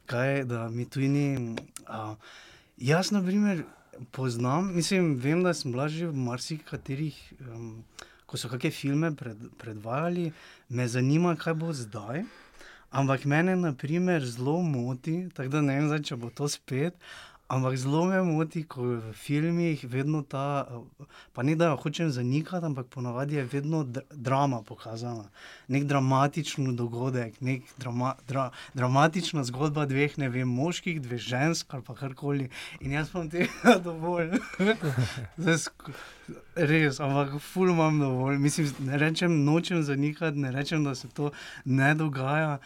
kaj 0.07 0.45
da 0.45 0.69
mi 0.69 0.89
tu 0.89 1.01
ni. 1.01 1.57
Uh, 1.89 2.17
jaz, 2.77 3.11
na 3.11 3.23
primer, 3.23 3.65
poznam, 4.11 4.75
mislim, 4.75 5.15
vem, 5.17 5.43
da 5.43 5.55
sem 5.55 5.73
bila 5.73 5.89
že 5.89 6.07
v 6.07 6.17
marsikaterih. 6.17 7.33
Um, 7.41 7.85
ko 8.31 8.39
so 8.39 8.47
kakšne 8.47 8.71
filme 8.71 9.11
pred, 9.19 9.39
predvajali, 9.59 10.31
me 10.71 10.87
zanima, 10.87 11.35
kaj 11.35 11.57
bo 11.59 11.75
zdaj. 11.75 12.23
Ampak 12.91 13.25
mene, 13.27 13.57
na 13.59 13.73
primer, 13.75 14.23
zelo 14.27 14.61
moti, 14.63 15.25
tako 15.35 15.57
da 15.57 15.63
ne 15.67 15.79
vem, 15.79 15.89
zdaj, 15.91 16.05
če 16.07 16.19
bo 16.19 16.31
to 16.31 16.47
spet. 16.51 16.95
Ampak 17.51 17.77
zelo 17.77 18.05
me 18.07 18.23
moti, 18.23 18.63
ko 18.63 18.83
v 19.03 19.13
filmih 19.13 19.81
vedno 19.91 20.23
ta, 20.23 20.71
pa 21.35 21.43
ne 21.43 21.57
da 21.59 21.73
jo 21.73 21.81
hočem 21.83 22.11
zanikati, 22.15 22.63
ampak 22.67 22.87
ponavadi 22.87 23.41
je 23.41 23.45
vedno 23.45 23.83
dr 23.85 24.07
drama 24.15 24.63
pokazana. 24.63 25.25
Nek 25.69 25.85
dramatičen 25.91 26.77
dogodek, 26.77 27.41
nek 27.41 27.67
drama, 27.79 28.15
dra 28.29 28.51
dramatična 28.75 29.43
zgodba 29.45 29.87
dveh, 29.91 30.15
ne 30.23 30.29
vem, 30.31 30.47
moških, 30.47 31.03
dveh 31.03 31.19
žensk 31.19 31.75
ali 31.75 31.83
pa 31.83 31.99
karkoli. 31.99 32.49
In 32.81 32.95
jaz 32.95 33.11
sem 33.11 33.27
tega 33.31 33.75
dovolj. 33.89 34.39
Res, 36.55 37.03
ampak 37.03 37.35
ful 37.43 37.75
imam 37.75 37.99
dovolj. 37.99 38.39
Mislim, 38.39 38.71
ne 38.87 39.03
rečem, 39.03 39.41
nočem 39.45 39.83
zanikati, 39.83 40.39
ne 40.39 40.55
rečem, 40.55 40.87
da 40.87 40.95
se 40.95 41.11
to 41.11 41.35
ne 41.65 41.95
dogaja, 41.99 42.61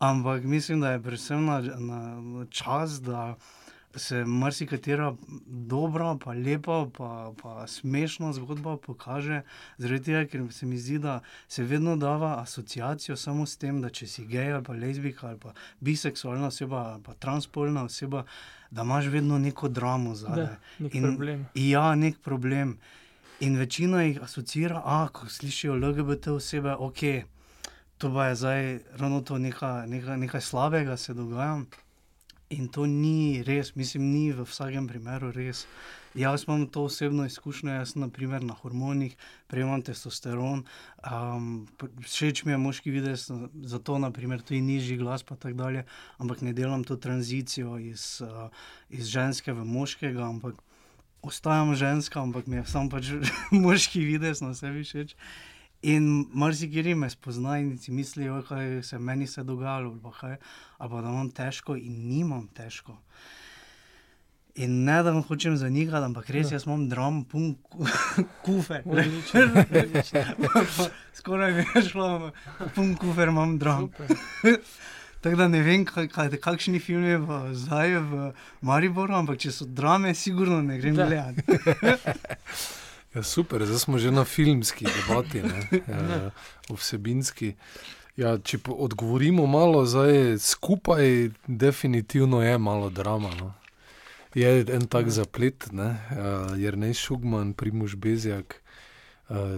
ampak 0.00 0.48
mislim, 0.48 0.80
da 0.80 0.96
je 0.96 1.02
predvsem 1.02 1.44
na, 1.44 1.60
na 1.60 2.46
čas, 2.48 3.02
da 3.04 3.34
se 3.94 4.24
marsikatera 4.24 5.14
dobra, 5.46 6.16
pa 6.24 6.32
lepa, 6.32 6.86
pa, 6.96 7.32
pa 7.42 7.66
smešna 7.66 8.32
zgodba 8.32 8.76
pokaže. 8.76 9.42
Zaradi 9.78 10.04
tega, 10.04 10.24
ker 10.26 10.46
se 10.52 10.66
mi 10.66 10.78
zdi, 10.78 10.98
da 10.98 11.20
se 11.48 11.64
vedno 11.64 11.96
da 11.96 12.38
asociacijo 12.38 13.16
samo 13.16 13.46
s 13.46 13.56
tem, 13.56 13.80
da 13.82 13.90
če 13.90 14.06
si 14.06 14.26
gej 14.26 14.52
ali 14.52 14.64
pa 14.64 14.72
lezbika 14.72 15.28
ali 15.28 15.38
pa 15.38 15.54
biseksualna 15.80 16.46
oseba 16.46 16.84
ali 16.92 17.02
pa 17.02 17.14
transpolna 17.14 17.84
oseba, 17.84 18.24
da 18.70 18.82
imaš 18.82 19.06
vedno 19.06 19.38
neko 19.38 19.68
dramo 19.68 20.14
zadaj. 20.14 20.56
Nek 20.78 20.94
In, 20.94 21.02
problem. 21.02 21.46
Ja, 21.54 21.94
nek 21.94 22.18
problem. 22.22 22.78
In 23.40 23.56
večina 23.56 24.02
jih 24.02 24.22
asocira, 24.22 24.82
da 24.84 25.08
ko 25.12 25.26
slišijo 25.26 25.74
LGBT 25.74 26.26
osebe, 26.26 26.74
ok. 26.78 27.02
To 27.98 28.14
pa 28.14 28.26
je 28.26 28.34
zdaj 28.34 28.78
ravno 28.96 29.20
to 29.20 29.38
nekaj, 29.38 29.86
nekaj, 29.86 30.16
nekaj 30.16 30.40
slabega, 30.40 30.96
se 30.96 31.14
dogaja. 31.14 31.62
In 32.50 32.66
to 32.68 32.82
ni 32.86 33.42
res, 33.46 33.76
mislim, 33.78 34.10
ni 34.10 34.32
v 34.34 34.42
vsakem 34.42 34.88
primeru 34.90 35.30
res. 35.30 35.66
Jaz 36.18 36.42
imam 36.48 36.64
to 36.66 36.82
osebno 36.88 37.22
izkušnjo, 37.28 37.70
jaz 37.70 37.92
sem 37.92 38.02
naprimer, 38.02 38.42
na 38.42 38.56
hormonih, 38.58 39.14
prejemam 39.46 39.84
testosteron, 39.86 40.64
um, 41.06 41.68
všeč 42.02 42.42
mi 42.44 42.52
je 42.52 42.58
moški 42.58 42.90
videz, 42.90 43.28
zato 43.70 43.98
naprimer, 44.02 44.42
tudi 44.42 44.58
nižji 44.66 44.96
glas, 44.98 45.22
pa 45.22 45.38
tako 45.38 45.60
dalje, 45.62 45.84
ampak 46.18 46.42
ne 46.42 46.52
delam 46.52 46.82
to 46.82 46.96
tranzicijo 46.98 47.78
iz, 47.78 48.18
uh, 48.26 48.50
iz 48.90 49.06
ženske 49.06 49.54
v 49.54 49.68
moškega, 49.70 50.26
ampak 50.26 50.58
ostajam 51.22 51.76
ženska, 51.78 52.18
ampak 52.18 52.50
mi 52.50 52.58
je 52.58 52.66
sam 52.66 52.90
pač 52.90 53.14
moški 53.64 54.02
videz 54.02 54.42
na 54.42 54.56
sebi 54.58 54.82
všeč. 54.82 55.14
In 55.82 56.26
marsikiri 56.32 56.94
me 56.94 57.10
spoznajo 57.10 57.62
in 57.62 57.78
si 57.78 57.92
mislijo, 57.92 58.42
kaj 58.48 58.82
se 58.82 58.98
meni 58.98 59.26
je 59.36 59.44
dogajalo, 59.44 59.90
ali 59.90 60.00
pa, 60.02 60.36
ali 60.78 60.90
pa 60.90 61.00
da 61.00 61.08
imam 61.08 61.30
težko 61.30 61.76
in 61.76 62.08
nimam 62.08 62.48
težko. 62.48 62.98
In 64.54 64.84
ne 64.84 65.02
da 65.02 65.10
vam 65.10 65.22
hočem 65.22 65.56
zanikati, 65.56 66.04
ampak 66.04 66.30
res 66.30 66.50
ja. 66.50 66.58
jaz 66.58 66.66
imam 66.66 66.88
drom, 66.88 67.24
pun 67.24 67.56
kufer. 68.44 68.82
Skoraj 71.20 71.52
mi 71.52 71.64
je 71.74 71.82
šlo, 71.88 72.32
pun 72.74 72.96
kufer 72.96 73.28
imam 73.28 73.58
drom. 73.58 73.90
Tako 75.20 75.36
da 75.36 75.48
ne 75.48 75.62
vem, 75.62 75.84
kaj, 75.84 76.08
kaj, 76.08 76.36
kakšni 76.40 76.80
filmi 76.80 77.16
v, 77.16 77.40
zdaj 77.54 77.98
v 78.08 78.30
Mariboru, 78.64 79.14
ampak 79.16 79.40
če 79.40 79.52
so 79.52 79.66
drame, 79.68 80.14
sigurno 80.16 80.62
ne 80.64 80.78
grem 80.80 80.96
gledati. 80.96 81.44
Ja, 83.14 83.22
super, 83.22 83.66
zdaj 83.66 83.78
smo 83.78 83.98
že 83.98 84.10
na 84.10 84.24
filmski 84.24 84.86
debati, 84.86 85.42
ne 85.42 85.68
ja, 85.88 86.30
vsebinski. 86.70 87.54
Ja, 88.16 88.38
če 88.38 88.58
odgovorimo 88.68 89.46
malo, 89.46 89.86
zdaj 89.86 90.38
skupaj, 90.38 91.30
definitivno 91.46 92.42
je 92.42 92.58
malo 92.58 92.90
drama. 92.90 93.30
No. 93.40 93.52
Je 94.34 94.66
en 94.74 94.86
tak 94.86 95.10
ja. 95.10 95.10
zaplet, 95.10 95.72
ne? 95.72 95.96
jer 96.56 96.78
ne 96.78 96.94
Šugman, 96.94 97.52
Primož 97.52 97.96
Bezjak. 97.96 98.62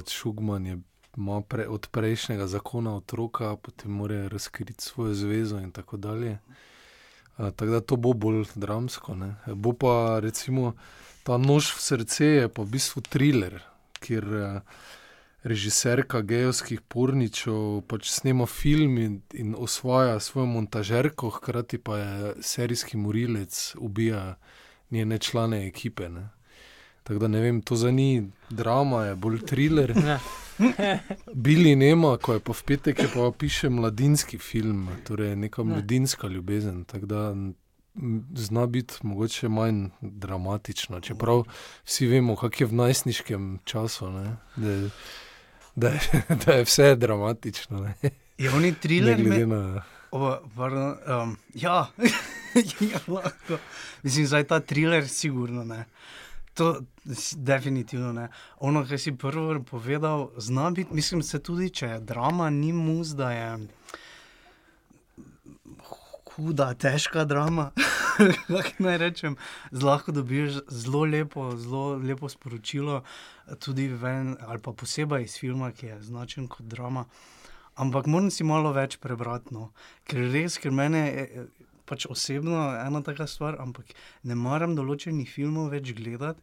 Šugman 0.08 0.66
je 0.66 0.78
pre, 1.48 1.68
od 1.68 1.88
prejšnjega 1.92 2.46
zakona 2.46 2.96
otroka, 2.96 3.56
potem 3.56 3.90
mora 3.90 4.28
razkriti 4.28 4.84
svojo 4.84 5.14
zvezo 5.14 5.58
in 5.58 5.72
tako 5.72 5.96
dalje. 5.96 6.38
Tako 7.36 7.66
da 7.66 7.80
to 7.80 7.96
bo 7.96 8.12
bolj 8.12 8.44
dramsko. 8.54 9.14
Ne? 9.14 9.34
Bo 9.46 9.72
pa 9.72 10.20
recimo 10.20 10.74
ta 11.22 11.38
nož 11.38 11.72
v 11.76 11.80
srce 11.80 12.26
je 12.26 12.48
pa 12.48 12.62
v 12.62 12.72
bistvu 12.76 13.02
thriller, 13.08 13.62
kjer 14.02 14.26
režiserka 15.42 16.20
gejovskih 16.22 16.80
porničev 16.86 17.82
pač 17.90 18.10
snema 18.10 18.46
film 18.46 18.98
in, 18.98 19.20
in 19.34 19.54
osvaja 19.58 20.20
svojo 20.20 20.46
montažerko, 20.46 21.30
hkrati 21.30 21.78
pa 21.78 21.98
je 21.98 22.34
serijski 22.40 22.96
morilec, 22.96 23.74
ubija 23.78 24.36
njene 24.90 25.18
člane 25.18 25.66
ekipe. 25.66 26.08
Ne. 26.08 26.28
Tako 27.02 27.18
da 27.18 27.28
ne 27.28 27.40
vem, 27.40 27.62
to 27.62 27.76
za 27.76 27.90
ni 27.90 28.30
drama, 28.50 29.04
je 29.04 29.14
bolj 29.16 29.40
thriller. 29.46 29.94
Bili 31.34 31.76
nema, 31.76 32.16
ko 32.16 32.32
je 32.32 32.40
v 32.48 32.62
petek, 32.66 32.98
je 32.98 33.08
pa 33.14 33.30
piše 33.38 33.68
mladinski 33.68 34.38
film, 34.38 34.88
torej 35.06 35.36
neka 35.36 35.62
mladinska 35.62 36.28
ljubezen. 36.28 36.84
Tako 36.84 37.06
da 37.06 37.34
zna 38.34 38.66
biti 38.66 38.94
mogoče 39.02 39.48
manj 39.48 39.86
dramatično. 40.00 41.00
Čeprav 41.00 41.44
vsi 41.84 42.06
vemo, 42.06 42.36
kako 42.36 42.56
je 42.60 42.66
v 42.66 42.72
najstniškem 42.72 43.58
času, 43.64 44.06
da 44.56 44.70
je, 44.70 44.90
da, 45.74 45.88
je, 45.88 46.00
da 46.46 46.52
je 46.52 46.64
vse 46.64 46.96
dramatično. 46.96 47.80
Ne. 47.80 48.10
Je 48.38 48.50
oni 48.50 48.74
triler, 48.74 49.18
ne 49.18 49.46
na... 49.46 49.82
o, 50.10 50.38
pardon, 50.56 50.96
um, 51.22 51.36
ja, 51.54 51.86
ja, 52.92 52.98
lahko. 53.08 53.58
Mislim, 54.02 54.26
da 54.26 54.38
je 54.38 54.44
ta 54.44 54.60
triler, 54.60 55.08
sigurno 55.08 55.64
ne. 55.64 55.84
To 56.54 56.82
definitivno 57.32 58.12
ne. 58.12 58.28
Ono, 58.60 58.84
kar 58.84 58.98
si 59.00 59.14
prvo 59.16 59.56
povedal, 59.64 60.30
zna 60.36 60.70
biti, 60.70 60.94
mislim, 60.94 61.22
se 61.22 61.38
tudi, 61.38 61.70
če 61.70 61.86
je 61.86 62.00
drama, 62.00 62.50
ni 62.50 62.72
mus, 62.72 63.14
da 63.16 63.30
je 63.32 63.48
huda, 66.36 66.74
težka 66.74 67.24
drama. 67.24 67.70
naj 68.84 68.98
rečem, 68.98 69.36
zlahka 69.70 70.12
dobiš 70.12 70.60
zelo 70.68 71.04
lepo, 71.04 71.56
zelo 71.56 71.96
lepo 71.96 72.28
sporočilo, 72.28 73.02
tudi 73.58 73.88
ven, 73.88 74.36
ali 74.46 74.60
pa 74.60 74.72
posebej 74.72 75.24
iz 75.24 75.36
filma, 75.40 75.72
ki 75.72 75.86
je 75.86 76.02
značen 76.02 76.48
kot 76.48 76.66
drama. 76.66 77.04
Ampak 77.74 78.06
moram 78.06 78.30
si 78.30 78.44
malo 78.44 78.72
več 78.72 78.98
prebrati, 79.00 79.54
no. 79.54 79.70
ker 80.04 80.28
res, 80.32 80.58
ker 80.60 80.72
mene 80.72 81.06
je 81.08 81.46
pač 81.92 82.09
osebno 82.11 82.59
ena 82.81 83.02
taka 83.05 83.28
stvar, 83.31 83.61
ampak 83.62 83.92
ne 84.24 84.38
maram 84.38 84.76
določenih 84.78 85.28
filmov 85.28 85.72
več 85.76 85.92
gledati. 85.98 86.40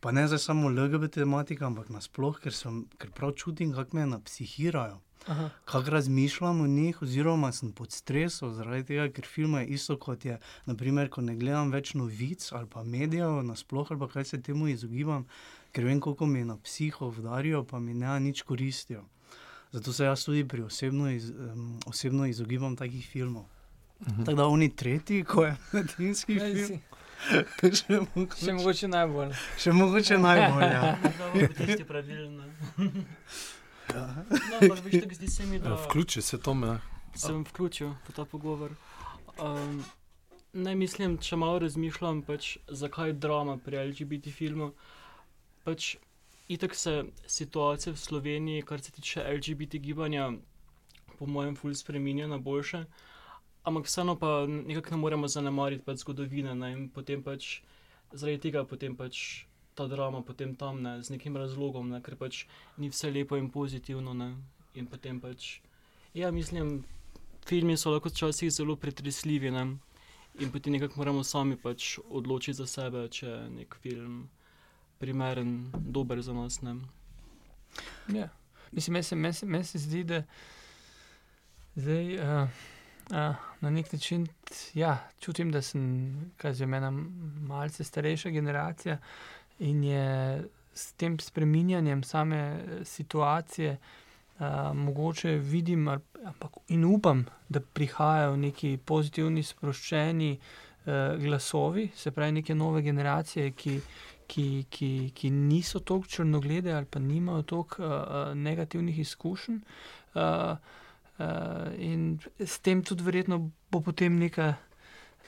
Pa 0.00 0.12
ne 0.12 0.26
za 0.28 0.38
samo 0.38 0.68
LGBT 0.70 1.24
tematika, 1.24 1.66
ampak 1.66 1.88
nasplošno, 1.90 2.42
ker, 2.44 2.54
ker 3.00 3.12
prav 3.16 3.34
čutim, 3.40 3.72
kako 3.74 3.98
me 3.98 4.06
napsihirajo 4.12 5.00
kako 5.64 5.90
razmišljam 5.90 6.60
o 6.60 6.66
njih, 6.66 7.02
oziroma 7.02 7.52
sem 7.52 7.72
pod 7.72 7.92
stresom, 7.92 8.52
zaradi 8.54 8.84
tega, 8.84 9.08
ker 9.12 9.24
film 9.26 9.54
je 9.54 9.66
isto 9.66 9.98
kot 9.98 10.24
je, 10.24 10.38
naprimer, 10.66 11.10
ko 11.10 11.20
ne 11.20 11.34
gledam 11.36 11.72
več 11.72 11.94
novic 11.94 12.46
ali 12.52 12.68
pa 12.70 12.84
medijev, 12.84 13.42
nasploh 13.42 13.90
ali 13.90 14.00
pa 14.00 14.08
kaj 14.08 14.24
se 14.24 14.42
temu 14.42 14.68
izogibam, 14.68 15.26
ker 15.72 15.84
vem, 15.84 16.00
koliko 16.00 16.26
mi 16.26 16.44
na 16.44 16.56
psiho 16.56 17.10
vdarijo, 17.10 17.64
pa 17.64 17.80
mi 17.80 17.94
ne 17.94 18.20
nič 18.20 18.42
koristijo. 18.42 19.04
Zato 19.72 19.92
se 19.92 20.04
jaz 20.04 20.24
tudi 20.24 20.48
pri 20.48 20.62
osebno, 20.62 21.10
iz, 21.10 21.30
um, 21.30 21.80
osebno 21.86 22.26
izogibam 22.26 22.76
takih 22.76 23.06
filmov. 23.06 23.44
Mhm. 24.00 24.24
Tako 24.24 24.36
da 24.36 24.46
oni 24.46 24.76
tretji, 24.76 25.24
ko 25.24 25.44
je 25.44 25.56
medijski 25.72 26.38
film. 26.38 26.80
še, 27.78 28.00
mogoče, 28.14 28.44
še 28.44 28.52
mogoče 28.52 28.88
najbolj. 28.88 29.32
Še 29.58 29.72
mogoče 29.72 30.18
najbolj. 30.18 30.64
Ja. 30.72 30.96
No, 33.94 34.02
ja, 35.64 35.76
vključi 35.86 36.22
se 36.22 36.38
to 36.42 36.54
me. 36.54 36.78
Sem 37.14 37.44
vključil 37.44 37.92
v 38.08 38.12
ta 38.12 38.24
pogovor. 38.24 38.74
Um, 39.38 39.84
ne 40.52 40.74
mislim, 40.74 41.16
če 41.22 41.36
malo 41.36 41.60
razmišljam, 41.62 42.22
pač, 42.26 42.56
zakaj 42.68 43.12
je 43.12 43.18
drama 43.24 43.56
pri 43.62 43.78
LGBT 43.90 44.32
filmu. 44.34 44.72
Pač, 45.64 45.94
itak 46.48 46.74
se 46.74 47.04
situacija 47.26 47.94
v 47.94 48.00
Sloveniji, 48.00 48.66
kar 48.66 48.82
se 48.82 48.92
tiče 48.92 49.24
LGBT 49.38 49.80
gibanja, 49.80 50.30
po 51.18 51.26
mojem, 51.26 51.56
fulj 51.56 51.78
spremenja 51.80 52.26
na 52.28 52.38
boljše. 52.38 52.84
Ampak 53.66 53.88
vseeno 53.88 54.14
pa 54.18 54.46
nekako 54.46 54.94
ne 54.94 54.96
moremo 55.02 55.28
zanemariti 55.28 55.84
pač 55.84 56.04
zgodovine 56.04 56.54
ne? 56.54 56.72
in 56.72 56.88
potem 56.88 57.22
pač 57.22 57.60
zaradi 58.12 58.38
tega 58.46 58.62
potem 58.64 58.94
pač 58.94 59.46
ta 59.74 59.86
drama 59.90 60.22
potem 60.22 60.54
tam 60.56 60.82
ne, 60.82 61.02
z 61.02 61.10
nekim 61.12 61.36
razlogom, 61.36 61.90
ne? 61.90 62.00
ker 62.00 62.16
pač 62.16 62.46
ni 62.78 62.88
vse 62.88 63.10
lepo 63.10 63.36
in 63.36 63.50
pozitivno. 63.50 64.14
Ne? 64.14 64.36
In 64.78 64.86
potem 64.86 65.18
pač, 65.20 65.60
ja, 66.14 66.30
mislim, 66.30 66.84
filmi 67.46 67.76
so 67.76 67.92
lahko 67.92 68.12
včasih 68.12 68.52
zelo 68.52 68.76
pretresljivi. 68.76 69.50
Ne? 69.50 69.66
In 70.40 70.52
potem 70.52 70.76
nekako 70.76 71.00
moramo 71.00 71.24
sami 71.24 71.56
pač 71.56 71.98
odločiti 72.08 72.56
za 72.56 72.66
sebe, 72.70 73.08
če 73.08 73.26
je 73.26 73.42
nek 73.60 73.76
film 73.82 74.28
primeren, 75.00 75.72
dober 75.74 76.22
za 76.22 76.32
nas. 76.32 76.60
Ja. 78.12 78.28
Mislim, 78.72 78.92
meni 78.92 79.04
se, 79.04 79.16
men 79.16 79.32
se, 79.32 79.46
men 79.46 79.64
se 79.64 79.78
zdi, 79.78 80.04
da 80.04 80.22
zdaj, 81.76 82.16
uh, 82.16 82.48
na 83.10 83.70
nek 83.70 83.92
način 83.92 84.26
ja, 84.74 85.08
čutim, 85.20 85.52
da 85.52 85.62
sem 85.62 86.32
že 86.42 86.64
ena 86.64 86.90
malce 87.40 87.84
starejša 87.84 88.30
generacija 88.30 88.98
in 89.58 89.84
je 89.84 90.44
s 90.74 90.92
tem 90.92 91.18
spreminjanjem 91.18 92.02
same 92.02 92.36
eh, 92.36 92.84
situacije. 92.84 93.78
Uh, 94.38 94.76
mogoče 94.76 95.30
vidim 95.30 95.88
ampak, 95.88 96.50
in 96.68 96.84
upam, 96.84 97.24
da 97.48 97.60
prihajajo 97.60 98.36
neki 98.36 98.78
pozitivni, 98.84 99.42
sproščeni 99.42 100.36
uh, 100.36 100.92
glasovi, 101.22 101.88
se 101.96 102.10
pravi, 102.10 102.32
neke 102.32 102.54
nove 102.54 102.82
generacije, 102.82 103.54
ki, 103.56 103.80
ki, 104.26 104.66
ki, 104.68 104.90
ki 105.14 105.30
niso 105.30 105.80
tako 105.80 106.04
črnoglede 106.06 106.72
ali 106.72 106.84
pa 106.84 106.98
nimajo 106.98 107.42
tako 107.42 107.82
uh, 107.82 108.34
negativnih 108.34 108.98
izkušenj. 108.98 109.56
Uh, 110.14 110.58
uh, 111.18 111.72
in 111.78 112.18
s 112.38 112.58
tem 112.58 112.82
tudi 112.82 113.04
verjetno 113.04 113.50
bo 113.70 113.80
potem 113.80 114.18
neka 114.18 114.54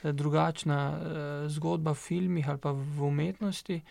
drugačna 0.03 0.79
uh, 0.89 1.49
zgodba 1.51 1.91
v 1.91 1.99
filmih 1.99 2.49
ali 2.49 2.59
pa 2.59 2.71
v 2.71 3.03
umetnosti. 3.03 3.81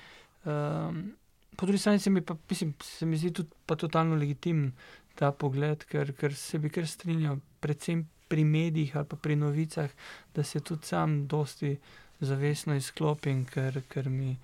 Um, 0.45 1.13
po 1.57 1.67
drugi 1.67 1.79
strani 1.79 1.99
se 1.99 2.11
mi, 2.11 2.21
pa, 2.21 2.37
mislim, 2.51 2.75
se 2.83 3.07
mi 3.07 3.17
zdi 3.17 3.33
tudi 3.33 3.51
totalno 3.67 4.17
legitimen 4.17 4.73
ta 5.15 5.33
pogled, 5.33 5.85
ker, 5.85 6.13
ker 6.15 6.35
se 6.35 6.59
bi 6.59 6.71
kar 6.71 6.87
strinjal, 6.87 7.41
predvsem 7.61 8.07
pri 8.29 8.45
medijih 8.45 8.97
ali 8.97 9.07
pa 9.09 9.17
pri 9.17 9.37
novicah, 9.37 9.91
da 10.35 10.43
se 10.43 10.61
tudi 10.61 10.87
sam 10.87 11.27
dosti 11.27 11.77
zavestno 12.21 12.75
izklopim, 12.75 13.45
ker, 13.45 13.83
ker 13.89 14.09
mi 14.09 14.37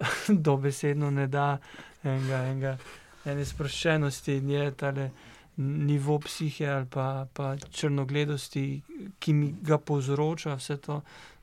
dobesedno 0.48 1.10
ne 1.10 1.26
da 1.26 1.58
enega, 2.02 2.42
enega, 2.48 2.76
ene 3.24 3.44
sproščenosti 3.44 4.38
in 4.40 4.50
je 4.50 4.70
tale 4.80 5.10
nivo 5.56 6.18
psihe 6.18 6.68
ali 6.68 6.86
pa, 6.86 7.26
pa 7.32 7.56
črnogledosti, 7.56 8.82
ki 9.18 9.32
mi 9.32 9.54
ga 9.62 9.78
povzroča, 9.78 10.54
vse 10.54 10.76
to, 10.76 11.00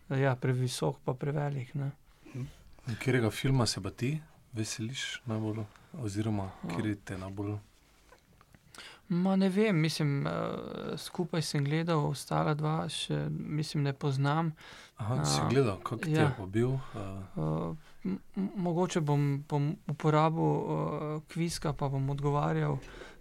ja, 0.09 0.35
previsok, 0.35 0.99
pa 1.05 1.13
prevelik. 1.13 1.73
Kjerega 2.99 3.31
filma 3.31 3.65
se 3.65 3.81
pa 3.81 3.89
ti 3.89 4.19
veseliš 4.53 5.21
najbolj, 5.25 5.63
oziroma 6.01 6.51
kjer 6.75 6.95
te 7.05 7.17
najbolj? 7.17 7.55
Ma 9.07 9.35
ne 9.35 9.49
vem, 9.49 9.77
mislim, 9.81 10.25
uh, 10.25 10.31
skupaj 10.97 11.41
sem 11.41 11.65
gledal, 11.65 12.05
ostala 12.07 12.53
dva, 12.53 12.87
še 12.89 13.27
mislim, 13.29 13.83
ne 13.83 13.93
poznam. 13.93 14.53
Aha, 14.97 15.15
uh, 15.15 15.25
si 15.27 15.41
gledal, 15.49 15.79
kako 15.83 16.09
ja. 16.09 16.29
ti 16.31 16.41
je 16.41 16.47
bil? 16.47 16.77
Uh. 16.95 17.75
Uh, 18.05 18.15
mogoče 18.55 19.01
bom, 19.01 19.43
bom 19.49 19.73
uporabil 19.91 20.43
uh, 20.43 21.21
kviska, 21.33 21.73
pa 21.73 21.89
bom 21.91 22.09
odgovarjal. 22.09 22.79
Uh, 22.79 23.12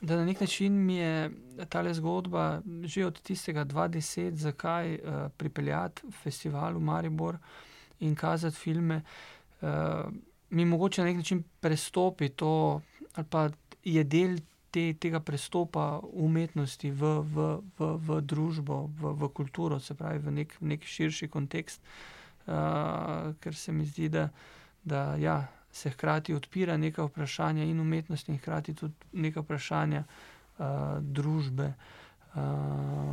da 0.00 0.16
na 0.16 0.24
nek 0.24 0.40
način 0.40 0.72
mi 0.72 0.96
je 0.96 1.30
ta 1.68 1.94
zgodba 1.94 2.60
že 2.84 3.06
od 3.06 3.20
tistega 3.20 3.64
2010, 3.64 4.34
zakaj 4.34 4.94
uh, 4.94 5.00
pripeljati 5.36 6.02
festival 6.22 6.74
v 6.74 6.80
Maribor 6.80 7.38
in 8.00 8.14
kazati 8.14 8.56
filme. 8.56 9.02
Uh, 9.60 9.68
mi 10.50 10.64
mogoče 10.64 11.00
na 11.00 11.06
nek 11.06 11.16
način 11.16 11.42
prestopi 11.60 12.28
to, 12.28 12.80
ali 13.14 13.26
pa 13.30 13.48
je 13.84 14.04
del 14.04 14.36
te, 14.70 14.94
tega 15.00 15.20
prestopa 15.20 16.00
umetnosti 16.12 16.90
v, 16.90 17.20
v, 17.20 17.46
v, 17.78 17.90
v 17.96 18.20
družbo, 18.20 18.90
v, 19.00 19.14
v 19.16 19.28
kulturo, 19.32 19.80
se 19.80 19.94
pravi 19.94 20.18
v 20.18 20.30
nek, 20.30 20.56
nek 20.60 20.84
širši 20.84 21.28
kontekst. 21.28 21.80
Uh, 22.46 23.32
ker 23.40 23.54
se 23.54 23.72
mi 23.72 23.86
zdi, 23.86 24.08
da, 24.08 24.28
da 24.84 25.16
ja, 25.18 25.40
se 25.76 25.90
hkrati 25.92 26.34
odpira 26.34 26.76
neka 26.80 27.04
vprašanja 27.04 27.64
in 27.64 27.80
umetnosti, 27.80 28.32
in 28.32 28.38
hkrati 28.38 28.74
tudi 28.74 28.94
neka 29.12 29.44
vprašanja 29.44 30.04
uh, 30.04 30.66
družbe. 31.00 31.72
Uh, 32.34 33.12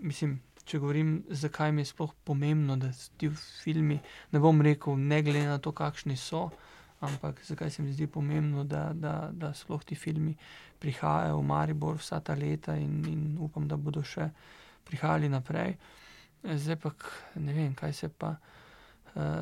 mislim, 0.00 0.38
če 0.68 0.80
govorim, 0.80 1.12
zakaj 1.28 1.72
mi 1.72 1.84
je 1.84 1.90
sploh 1.92 2.14
pomembno, 2.24 2.76
da 2.76 2.90
ti 3.20 3.30
filmi, 3.64 3.98
ne 4.32 4.40
bom 4.40 4.60
rekel, 4.64 4.96
ne 4.96 5.22
glede 5.22 5.46
na 5.48 5.58
to, 5.58 5.72
kakšni 5.72 6.16
so. 6.16 6.48
Ampak 7.00 7.44
zakaj 7.46 7.70
se 7.70 7.82
mi 7.82 7.92
zdi 7.92 8.08
pomembno, 8.10 8.64
da, 8.64 8.88
da, 8.92 9.30
da 9.32 9.52
sploh 9.54 9.84
ti 9.86 9.94
filmi 9.94 10.34
prihajajo 10.82 11.38
v 11.38 11.46
Maribor 11.46 12.00
vsa 12.00 12.18
ta 12.20 12.34
leta 12.34 12.74
in, 12.76 12.98
in 13.06 13.22
upam, 13.40 13.68
da 13.68 13.76
bodo 13.76 14.02
še 14.02 14.30
prihajali 14.88 15.28
naprej. 15.30 15.76
Zdaj 16.42 16.80
pa 16.82 16.92
ne 17.36 17.54
vem, 17.54 17.74
kaj 17.78 17.92
se 17.92 18.08
pa 18.08 18.34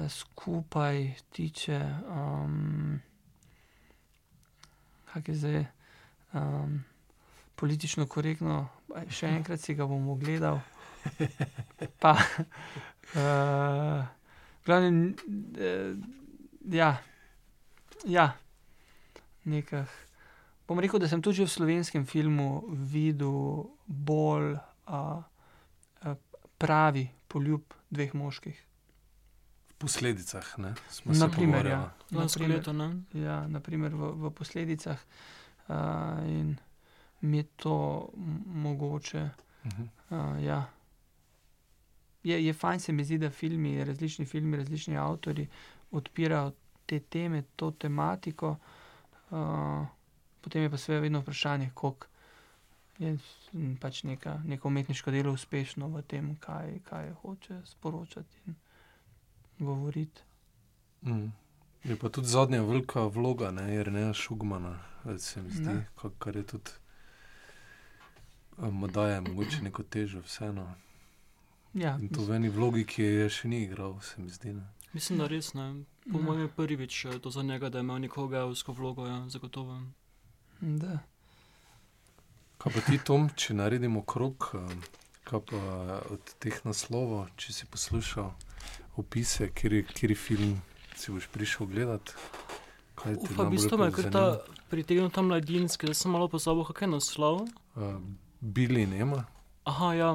skupaj 0.08 1.12
tiče, 1.30 1.80
um, 2.08 3.00
kako 5.12 5.30
je 5.30 5.36
zdaj 5.36 5.64
um, 6.32 6.84
politično 7.56 8.06
korektno, 8.06 8.68
še 9.08 9.30
enkrat 9.38 9.60
si 9.60 9.74
ga 9.74 9.86
bom 9.88 10.08
ogledal. 10.12 10.60
Pa, 12.02 12.16
uh, 13.14 14.02
glavni, 14.66 15.12
uh, 15.12 15.92
ja, 16.72 16.90
ja, 18.04 18.26
nekaj. 19.44 19.86
Bom 20.66 20.82
rekel, 20.82 20.98
da 20.98 21.08
sem 21.08 21.22
tudi 21.22 21.44
v 21.44 21.50
slovenskem 21.50 22.06
filmu 22.10 22.66
videl 22.90 23.68
bolj 23.86 24.56
uh, 24.56 25.22
pravi 26.58 27.06
poljub 27.28 27.76
dveh 27.90 28.14
moških 28.18 28.66
posledicah. 29.78 30.58
Ne, 30.58 30.74
naprimer, 31.04 31.66
ja, 31.66 31.94
naprimer, 32.10 32.56
leto, 32.56 32.72
ne? 32.72 33.02
Ja, 33.12 33.46
naprimer 33.48 33.94
v, 33.94 34.12
v 34.26 34.30
posledicah. 34.30 34.98
Uh, 35.68 35.74
in 36.30 36.56
mi 37.20 37.36
je 37.36 37.44
to 37.56 38.08
mogoče. 38.46 39.30
Uh 39.64 39.72
-huh. 39.72 40.36
uh, 40.36 40.44
ja. 40.44 40.70
je, 42.22 42.46
je 42.46 42.52
fajn, 42.52 42.80
se 42.80 42.92
mi 42.92 43.04
zdi, 43.04 43.18
da 43.18 43.30
filmi, 43.30 43.84
različni 43.84 44.26
filmi, 44.26 44.56
različni 44.56 44.96
avtori 44.96 45.48
odpirajo 45.90 46.52
te 46.86 47.00
teme, 47.00 47.42
to 47.56 47.70
tematiko. 47.70 48.56
Uh, 49.30 49.86
potem 50.40 50.62
je 50.62 50.70
pa 50.70 50.76
seveda 50.76 51.02
vedno 51.02 51.20
vprašanje, 51.20 51.70
koliko 51.74 52.06
je 52.98 53.18
pač 53.80 54.02
neka, 54.02 54.40
neko 54.44 54.68
umetniško 54.68 55.10
delo 55.10 55.32
uspešno 55.32 55.88
v 55.88 56.02
tem, 56.02 56.36
kaj, 56.40 56.78
kaj 56.84 57.12
hoče 57.22 57.60
sporočati. 57.64 58.36
In, 58.46 58.54
govoriti. 59.58 60.20
Mm. 61.02 61.32
Je 61.84 61.96
pa 61.96 62.08
tudi 62.08 62.28
zadnja 62.28 62.62
velika 62.62 63.06
vloga, 63.06 63.50
ne, 63.50 63.74
jer 63.74 63.92
ne 63.92 64.14
šugmana, 64.14 64.78
se 65.18 65.42
mi 65.42 65.50
zdi, 65.50 65.76
kar 66.18 66.36
je 66.36 66.46
tudi. 66.46 66.70
Um, 68.58 68.88
da 68.92 69.06
je 69.08 69.20
mogoče 69.20 69.62
neko 69.62 69.82
težo, 69.82 70.20
vseeno. 70.20 70.74
Ja, 71.74 71.98
in 72.00 72.08
to 72.08 72.24
v 72.24 72.38
eni 72.40 72.48
vlogi, 72.48 72.86
ki 72.88 73.02
je 73.02 73.28
še 73.30 73.48
ni 73.48 73.62
igral, 73.66 74.00
se 74.00 74.22
mi 74.22 74.30
zdi. 74.32 74.54
Ne. 74.56 74.64
Mislim, 74.96 75.18
da 75.18 75.26
res 75.28 75.52
ne. 75.54 75.84
Po 76.12 76.18
ja. 76.18 76.24
mojem 76.24 76.46
je 76.46 76.48
prvič 76.56 77.04
eh, 77.04 77.18
to 77.20 77.30
za 77.30 77.42
njega, 77.42 77.68
da 77.68 77.84
ima 77.84 77.98
neko 77.98 78.28
geovsko 78.32 78.72
vlogo, 78.72 79.06
ja, 79.06 79.18
zagotovo. 79.28 79.76
Da. 80.60 80.98
Kaj 82.58 82.72
pa 82.72 82.80
ti, 82.80 82.98
Tom, 83.04 83.28
če 83.36 83.54
naredimo 83.54 84.02
krok, 84.02 84.54
kaj 85.28 85.42
pa 85.50 85.60
od 86.10 86.32
teh 86.40 86.56
naslovov, 86.64 87.28
če 87.36 87.52
si 87.52 87.68
poslušal? 87.68 88.32
Opise, 88.96 89.50
kjer 89.50 90.10
je 90.10 90.14
film, 90.14 90.62
si 90.96 91.12
boš 91.12 91.28
prišel 91.32 91.66
gledati. 91.66 92.12
Ufa, 93.04 93.42
v 93.44 93.50
bistvu 93.50 93.78
me 93.78 93.90
je 93.92 94.10
ta 94.10 94.40
pritegnil 94.70 95.10
tam 95.10 95.28
mladinski, 95.28 95.86
da 95.86 95.94
sem 95.94 96.10
malo 96.10 96.28
pozabil, 96.28 96.64
kaj 96.64 96.88
je 96.88 96.90
naslov. 96.90 97.40
Uh, 97.76 98.00
Bili 98.40 98.86
nema. 98.86 99.24
Aha, 99.64 99.92
ja, 99.94 100.10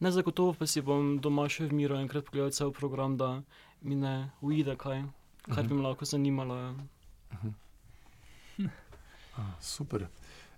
ne 0.00 0.10
zagotovo 0.10 0.54
pa 0.54 0.66
si 0.66 0.80
bom 0.80 1.18
doma 1.20 1.48
še 1.50 1.66
v 1.68 1.76
miru 1.76 1.98
enkrat 1.98 2.24
pogledal 2.24 2.54
cel 2.54 2.72
program, 2.72 3.16
da 3.18 3.42
mi 3.82 3.98
ne 3.98 4.30
uide 4.40 4.76
kaj, 4.78 5.04
kar 5.44 5.52
uh 5.52 5.58
-huh. 5.58 5.68
bi 5.68 5.74
me 5.74 5.82
lahko 5.82 6.04
zanimalo. 6.04 6.56
Ja. 6.56 6.70
Uh 6.70 7.38
-huh. 7.44 8.70
ah, 9.36 9.54
super. 9.60 10.06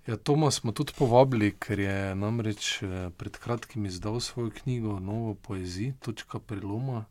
Ja, 0.06 0.16
Toma 0.16 0.50
smo 0.50 0.72
tudi 0.72 0.92
povabili, 0.98 1.54
ker 1.58 1.80
je 1.80 2.14
namreč 2.14 2.82
eh, 2.82 3.10
pred 3.16 3.36
kratkim 3.36 3.86
izdal 3.86 4.20
svojo 4.20 4.50
knjigo 4.50 5.00
Novo 5.00 5.34
poezijo, 5.34 5.94
točka 6.00 6.38
preloma. 6.38 6.98
Uh, 6.98 7.04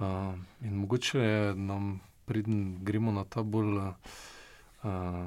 in 0.00 0.74
mogoče 0.74 1.52
nam 1.56 2.00
preden 2.24 2.84
gremo 2.84 3.12
na 3.12 3.24
ta 3.24 3.42
bolj 3.42 3.76
uh, 3.76 3.94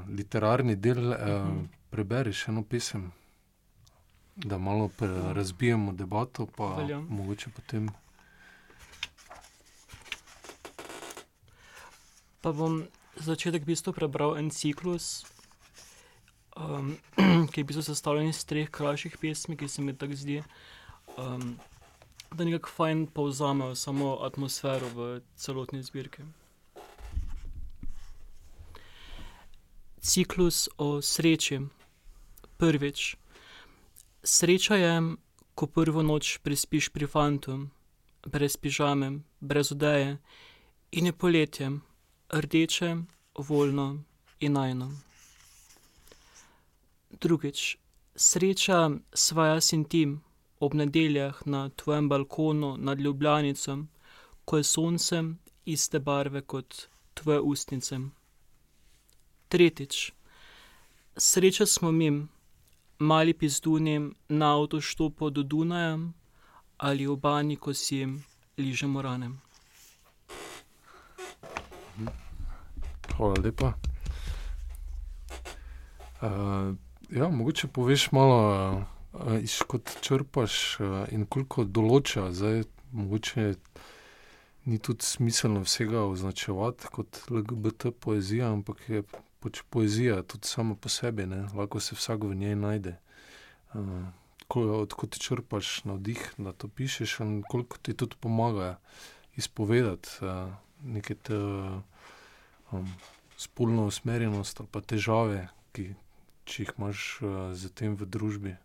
literarni 0.09 0.75
del, 0.75 1.11
uh, 1.11 1.17
mhm. 1.17 1.65
prebereš 1.89 2.47
eno 2.47 2.63
pesem, 2.63 3.11
da 4.35 4.57
malo 4.57 4.89
razbijemo 5.33 5.93
debato, 5.93 6.45
pa 6.45 6.75
Veljo. 6.75 7.01
mogoče 7.01 7.49
potem. 7.49 7.89
Pa 12.41 12.51
bom 12.51 12.83
začetek 13.15 13.63
v 13.63 13.65
bistvu 13.65 13.93
prebral 13.93 14.35
en 14.37 14.49
ciklus, 14.49 15.25
um, 16.55 16.97
ki 17.51 17.61
je 17.61 17.63
bil 17.63 17.81
sestavljen 17.81 18.29
iz 18.29 18.43
treh 18.45 18.69
krajših 18.69 19.17
pesmi, 19.21 19.57
ki 19.57 19.67
se 19.67 19.81
mi 19.81 19.95
tako 19.97 20.19
zdi, 20.19 20.43
um, 21.17 21.55
da 22.31 22.45
nekako 22.45 22.69
fajn 22.69 23.07
povzamejo 23.07 23.75
samo 23.75 24.17
atmosfero 24.21 24.89
v 24.89 25.21
celotni 25.35 25.83
zbirki. 25.83 26.23
Ciklus 30.01 30.69
o 30.77 31.01
sreči. 31.01 31.59
Prvič. 32.57 33.15
Sreča 34.23 34.75
je, 34.75 35.01
ko 35.55 35.67
prvo 35.67 36.01
noč 36.01 36.37
prespiš 36.43 36.89
pri 36.89 37.07
fantu, 37.07 37.67
brez 38.25 38.57
pižame, 38.57 39.19
brez 39.39 39.71
odeje, 39.71 40.17
in 40.91 41.05
je 41.05 41.13
poletje, 41.13 41.71
rdeče, 42.33 42.95
voljno 43.37 44.03
in 44.39 44.53
najno. 44.53 44.91
Drugič, 47.21 47.77
sreča 48.15 48.89
svaja 49.13 49.61
sin 49.61 49.83
tim 49.83 50.24
ob 50.59 50.73
nedeljah 50.73 51.41
na 51.45 51.69
tvojem 51.69 52.09
balkonu 52.09 52.77
nad 52.77 52.99
Ljubljanicom, 52.99 53.87
ko 54.45 54.57
je 54.57 54.63
sonce 54.63 55.23
iste 55.65 55.99
barve 55.99 56.41
kot 56.41 56.87
tvoje 57.13 57.39
ustnice. 57.39 57.99
Tretjič, 59.49 60.11
sreča 61.17 61.65
smo 61.65 61.91
mi, 61.91 62.27
mali 62.99 63.33
pizduni 63.33 64.11
na 64.29 64.53
avtoštopu 64.59 65.29
do 65.29 65.43
Dunaja 65.43 65.99
ali 66.77 67.07
v 67.07 67.15
bani, 67.15 67.55
ko 67.55 67.73
si 67.73 68.07
ližemo 68.57 69.01
rane. 69.01 69.29
Hvala 73.17 73.35
lepa. 73.43 73.73
Uh, 76.21 76.75
ja, 77.09 77.29
mogoče 77.29 77.67
poveš 77.67 78.11
malo, 78.11 78.39
uh, 78.75 78.94
iz 79.41 79.59
kot 79.67 79.97
črpaš 80.01 80.79
uh, 80.79 80.95
in 81.13 81.25
koliko 81.25 81.65
določa. 81.65 82.29
Zdaj, 82.35 82.65
mogoče 82.95 83.53
ni 84.65 84.79
tudi 84.79 85.05
smiselno 85.05 85.63
vsega 85.65 86.05
označevati 86.09 86.91
kot 86.91 87.21
LGBT 87.29 87.93
poezija, 87.99 88.51
ampak 88.51 88.83
je 88.89 89.03
pač 89.43 89.61
poezija 89.69 90.21
tudi 90.23 90.49
sama 90.49 90.75
po 90.75 90.89
sebi, 90.89 91.27
ne? 91.29 91.45
lahko 91.53 91.79
se 91.79 91.97
vsak 91.97 92.25
v 92.25 92.37
njej 92.43 92.55
najde. 92.59 92.95
Uh, 93.73 94.05
Odkud 94.55 95.09
ti 95.09 95.19
črpaš 95.19 95.87
navdih, 95.89 96.21
da 96.37 96.51
to 96.53 96.67
pišeš, 96.69 97.15
in 97.25 97.39
koliko 97.49 97.79
ti 97.81 97.95
tudi 97.97 98.15
pomaga 98.21 98.75
izpovedati 99.35 100.21
uh, 100.21 100.53
neke 100.83 101.15
te. 101.15 101.39
Um, 102.71 102.93
spolno 103.37 103.85
usmerjenost 103.85 104.59
ali 104.59 104.69
pa 104.71 104.81
težave, 104.81 105.47
ki 105.75 105.93
jih 106.47 106.71
imaš 106.77 107.19
uh, 107.21 107.53
z 107.53 107.71
tem 107.75 107.95
v 107.99 108.07
družbi? 108.07 108.55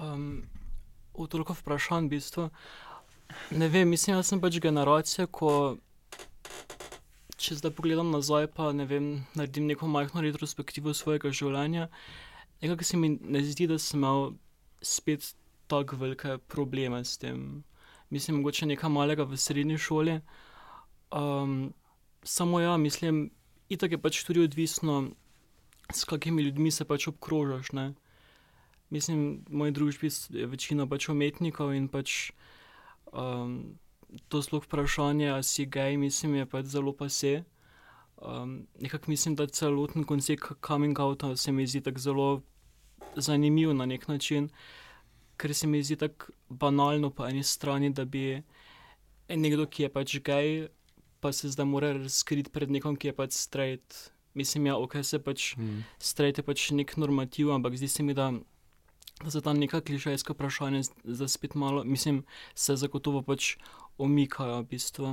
Um, 0.00 0.48
v 1.12 1.28
toliko 1.28 1.52
vprašanj, 1.52 2.06
v 2.06 2.10
bistvu. 2.16 2.48
Ne 3.50 3.68
vem, 3.68 3.88
mislim, 3.88 4.16
da 4.16 4.22
sem 4.22 4.40
pač 4.40 4.58
generacija, 4.62 5.26
ko. 5.26 5.76
Če 7.42 7.58
zdaj 7.58 7.72
pogledam 7.74 8.12
nazaj, 8.14 8.46
pa 8.54 8.70
ne 8.76 8.86
vem, 8.86 9.06
naredim 9.34 9.66
neko 9.66 9.88
majhno 9.90 10.22
retrospektivo 10.22 10.94
svojega 10.94 11.32
življenja, 11.34 11.88
nekako 12.62 12.86
se 12.86 13.00
mi 13.00 13.16
ne 13.18 13.42
zdi, 13.42 13.66
da 13.66 13.80
sem 13.82 13.98
imel 13.98 14.36
spet 14.78 15.32
tako 15.66 15.98
velike 15.98 16.36
probleme 16.46 17.02
s 17.04 17.18
tem. 17.18 17.64
Mislim, 18.14 18.38
mogoče 18.38 18.68
nekaj 18.70 18.92
malega 18.92 19.26
v 19.26 19.40
srednji 19.40 19.78
šoli. 19.80 20.20
Um, 21.10 21.72
samo 22.22 22.60
ja, 22.60 22.76
mislim, 22.76 23.30
itak 23.68 23.96
je 23.96 23.98
pač 23.98 24.22
tudi 24.24 24.44
odvisno, 24.44 25.10
s 25.92 26.04
kakimi 26.04 26.46
ljudmi 26.46 26.70
se 26.70 26.84
pač 26.84 27.08
obkrožaš. 27.08 27.72
Ne? 27.72 27.92
Mislim, 28.92 29.44
v 29.48 29.56
moji 29.56 29.72
družbi 29.72 30.10
je 30.36 30.46
večina 30.46 30.84
pač 30.86 31.08
umetnikov 31.08 31.72
in 31.72 31.88
pač 31.88 32.32
um, 33.08 33.78
to 34.28 34.42
sploh 34.44 34.64
vprašanje, 34.66 35.30
ali 35.32 35.46
si 35.48 35.64
gej, 35.64 35.96
mislim, 35.96 36.42
je 36.42 36.46
pač 36.46 36.68
zelo 36.74 36.92
pase. 36.92 37.44
Um, 38.20 38.66
nekako 38.80 39.10
mislim, 39.10 39.34
da 39.34 39.46
celoten 39.46 40.04
koncept 40.04 40.52
coming 40.66 41.00
out 41.00 41.24
se 41.36 41.52
mi 41.52 41.66
zdi 41.66 41.80
tako 41.80 41.98
zelo 41.98 42.42
zanimiv 43.16 43.74
na 43.74 43.86
nek 43.86 44.08
način, 44.08 44.48
ker 45.36 45.54
se 45.54 45.66
mi 45.66 45.82
zdi 45.82 45.96
tako 45.96 46.32
banalno 46.48 47.10
po 47.10 47.26
eni 47.26 47.42
strani, 47.42 47.90
da 47.90 48.04
bi 48.04 48.42
nekdo, 49.28 49.66
ki 49.66 49.82
je 49.82 49.88
pač 49.88 50.16
gej, 50.20 50.68
pa 51.20 51.32
se 51.32 51.48
zdaj 51.48 51.66
mora 51.66 51.92
razkriti 51.96 52.50
pred 52.50 52.70
nekom, 52.70 52.96
ki 52.96 53.08
je 53.08 53.16
pač 53.16 53.32
straight. 53.32 54.12
Mislim, 54.34 54.66
ja, 54.66 54.76
ok, 54.76 55.00
se 55.04 55.18
pač 55.18 55.56
mm. 55.56 55.84
straight 55.98 56.38
je 56.38 56.44
pač 56.44 56.70
nek 56.70 56.96
normativ, 56.96 57.50
ampak 57.52 57.76
zdi 57.76 57.88
se 57.88 58.02
mi, 58.02 58.14
da, 58.14 58.30
da 59.22 59.30
se 59.30 59.40
tam 59.40 59.58
neka 59.58 59.80
klišejska 59.80 60.32
vprašanja 60.32 60.82
za 61.04 61.28
spet 61.28 61.54
malo, 61.54 61.84
mislim, 61.84 62.24
se 62.54 62.76
zagotovo 62.76 63.22
pač 63.22 63.56
omikajo 63.98 64.62
v 64.62 64.68
bistvu. 64.70 65.10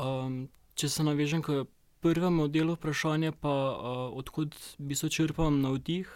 Um, 0.00 0.48
če 0.74 0.88
se 0.88 1.04
navežem 1.04 1.42
k 1.42 1.64
prvemu 2.00 2.48
delu 2.48 2.74
vprašanja, 2.74 3.32
pa 3.32 3.52
uh, 3.52 4.18
odkud 4.18 4.56
bi 4.78 4.94
se 4.94 5.10
črpal 5.10 5.52
navdih. 5.52 6.08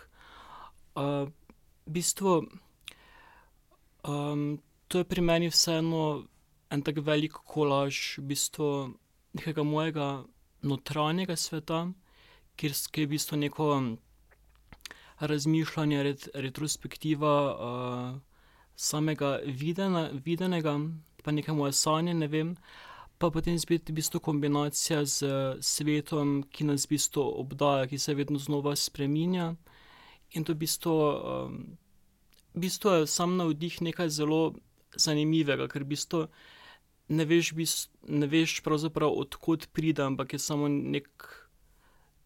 Uh, 0.96 1.28
v 1.86 1.98
bistvu, 1.98 2.48
um, 4.08 4.58
to 4.88 4.98
je 4.98 5.04
pri 5.04 5.20
meni 5.20 5.52
vseeno 5.52 6.24
en 6.70 6.82
tak 6.82 7.00
velik 7.04 7.32
kolaž 7.32 8.18
v 8.18 8.32
bistvu 8.32 8.68
nekega 9.36 9.62
mojega 9.64 10.08
notranjega 10.62 11.36
sveta, 11.36 11.86
kjer 12.56 12.72
je 12.72 13.06
v 13.06 13.10
bistvu 13.14 13.36
neko 13.36 13.68
razmišljanje, 15.20 16.02
ret, 16.02 16.28
retrospektiva 16.34 17.34
uh, 17.54 18.20
samega 18.76 19.38
videna, 19.44 20.10
videnega, 20.24 20.78
pa 21.24 21.32
nekaj 21.32 21.54
moje 21.54 21.72
sanje, 21.72 22.14
ne 22.14 22.28
vem. 22.28 22.56
Pa 23.18 23.30
potem 23.34 23.58
spet 23.58 23.90
v 23.90 23.96
bistvu 23.98 24.20
kombinacija 24.22 25.02
z 25.04 25.26
svetom, 25.60 26.44
ki 26.54 26.68
nas 26.68 26.86
v 26.86 26.94
bistvu 26.94 27.24
obdaja, 27.40 27.88
ki 27.90 27.98
se 27.98 28.14
vedno 28.14 28.38
znova 28.38 28.76
spremenja. 28.76 29.54
In 30.38 30.44
to 30.44 30.54
v 30.54 30.62
bistvu, 30.62 30.94
um, 30.94 31.58
v 32.54 32.62
bistvu 32.62 33.00
je 33.00 33.10
sam 33.10 33.34
navdih 33.36 33.82
nekaj 33.82 34.12
zelo 34.14 34.54
zanimivega, 34.94 35.66
ker 35.66 35.82
v 35.82 35.96
bistvu 35.96 36.22
ne 37.08 37.24
veš, 37.24 37.52
ne 38.06 38.26
veš 38.30 38.60
pravzaprav 38.62 39.10
odkot 39.10 39.66
pride, 39.72 40.04
ampak 40.04 40.32
je 40.32 40.38
samo 40.38 40.68
nek, 40.68 41.08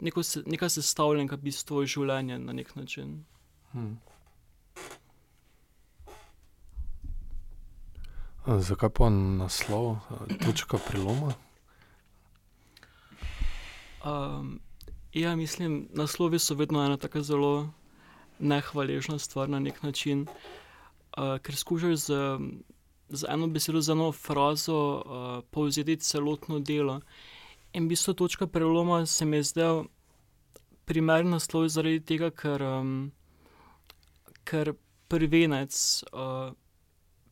neko, 0.02 0.22
neka 0.46 0.68
sestavljenka 0.68 1.36
bistva 1.36 1.84
življenja 1.86 2.38
na 2.42 2.54
nek 2.56 2.74
način. 2.76 3.22
Hmm. 3.72 3.94
Zakaj 8.42 8.90
pa 8.98 9.08
naslov, 9.12 10.00
točka 10.42 10.80
preloma? 10.88 11.30
Um, 14.02 14.56
ja, 15.14 15.36
mislim, 15.38 15.86
naslovi 15.94 16.40
so 16.42 16.58
vedno 16.58 16.82
ena 16.82 16.98
tako 16.98 17.22
zelo 17.22 17.52
nehvaležna 18.42 19.18
stvar 19.22 19.48
na 19.48 19.62
nek 19.62 19.78
način, 19.86 20.26
uh, 20.26 21.38
ker 21.38 21.56
skušaš 21.56 22.06
z 22.08 22.18
z 23.12 23.24
eno 23.28 23.46
besedo, 23.46 23.80
z 23.80 23.92
eno 23.92 24.12
frazo 24.12 24.78
uh, 24.78 25.02
povzeti 25.50 25.96
celotno 25.96 26.58
delo. 26.58 27.00
In 27.72 27.86
v 27.86 27.94
bistvu 27.94 28.14
točka 28.14 28.46
preloma 28.46 29.06
se 29.06 29.24
mi 29.24 29.36
je 29.36 29.42
zdel 29.42 29.84
primeren 30.84 31.30
naslov 31.32 31.68
zaradi 31.72 32.00
tega, 32.04 32.28
ker, 32.30 32.62
um, 32.62 33.12
ker 34.44 34.74
prvenec 35.08 35.72
uh, 36.12 36.52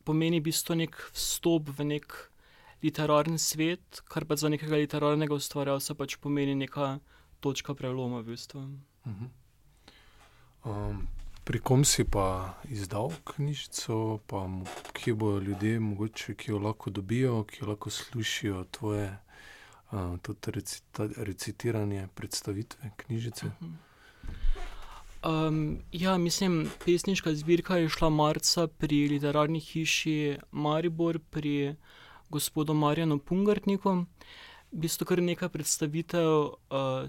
pomeni 0.03 0.39
v 0.41 0.49
bistvu 0.49 0.79
nek 0.81 0.97
vstop 1.13 1.69
v 1.77 1.87
nek 1.93 2.17
literarni 2.81 3.37
svet, 3.37 4.01
kar 4.09 4.25
pa 4.25 4.35
za 4.35 4.49
nekega 4.49 4.81
literarnega 4.81 5.37
ustvarjalca 5.37 5.93
pač 5.93 6.17
pomeni 6.17 6.57
neka 6.57 6.97
točka 7.39 7.77
preloma 7.77 8.21
v 8.25 8.33
bistvu. 8.33 8.65
Uh 9.05 9.13
-huh. 9.13 9.29
um, 10.65 11.07
Pri 11.43 11.59
kom 11.59 11.85
si 11.85 12.03
pa 12.03 12.53
izdal 12.69 13.09
knjižico, 13.25 14.19
pa 14.27 14.45
kje 14.93 15.13
bodo 15.13 15.39
ljudje, 15.39 15.79
mogoče, 15.79 16.35
ki 16.35 16.51
jo 16.51 16.59
lahko 16.59 16.89
dobijo, 16.89 17.43
ki 17.43 17.57
jo 17.61 17.67
lahko 17.67 17.89
slišijo 17.89 18.65
tvoje 18.71 19.17
uh, 19.91 20.17
recita, 20.45 21.07
recitiranje, 21.17 22.07
predstavitve 22.15 22.91
knjižice? 22.97 23.51
Um, 25.23 25.79
ja, 25.91 26.17
mislim, 26.17 26.69
pesniška 26.85 27.33
zbirka 27.35 27.77
je 27.77 27.89
šla 27.89 28.09
marca 28.09 28.67
pri 28.67 29.07
literarni 29.07 29.59
hiši 29.59 30.37
Maribor, 30.51 31.19
pri 31.19 31.75
gospodom 32.29 32.77
Marjanu 32.77 33.19
Pungartnikom. 33.19 34.07
V 34.71 34.79
bistvu 34.81 35.05
kar 35.05 35.21
nekaj 35.21 35.49
predstavitev 35.49 36.27
uh, 36.31 36.55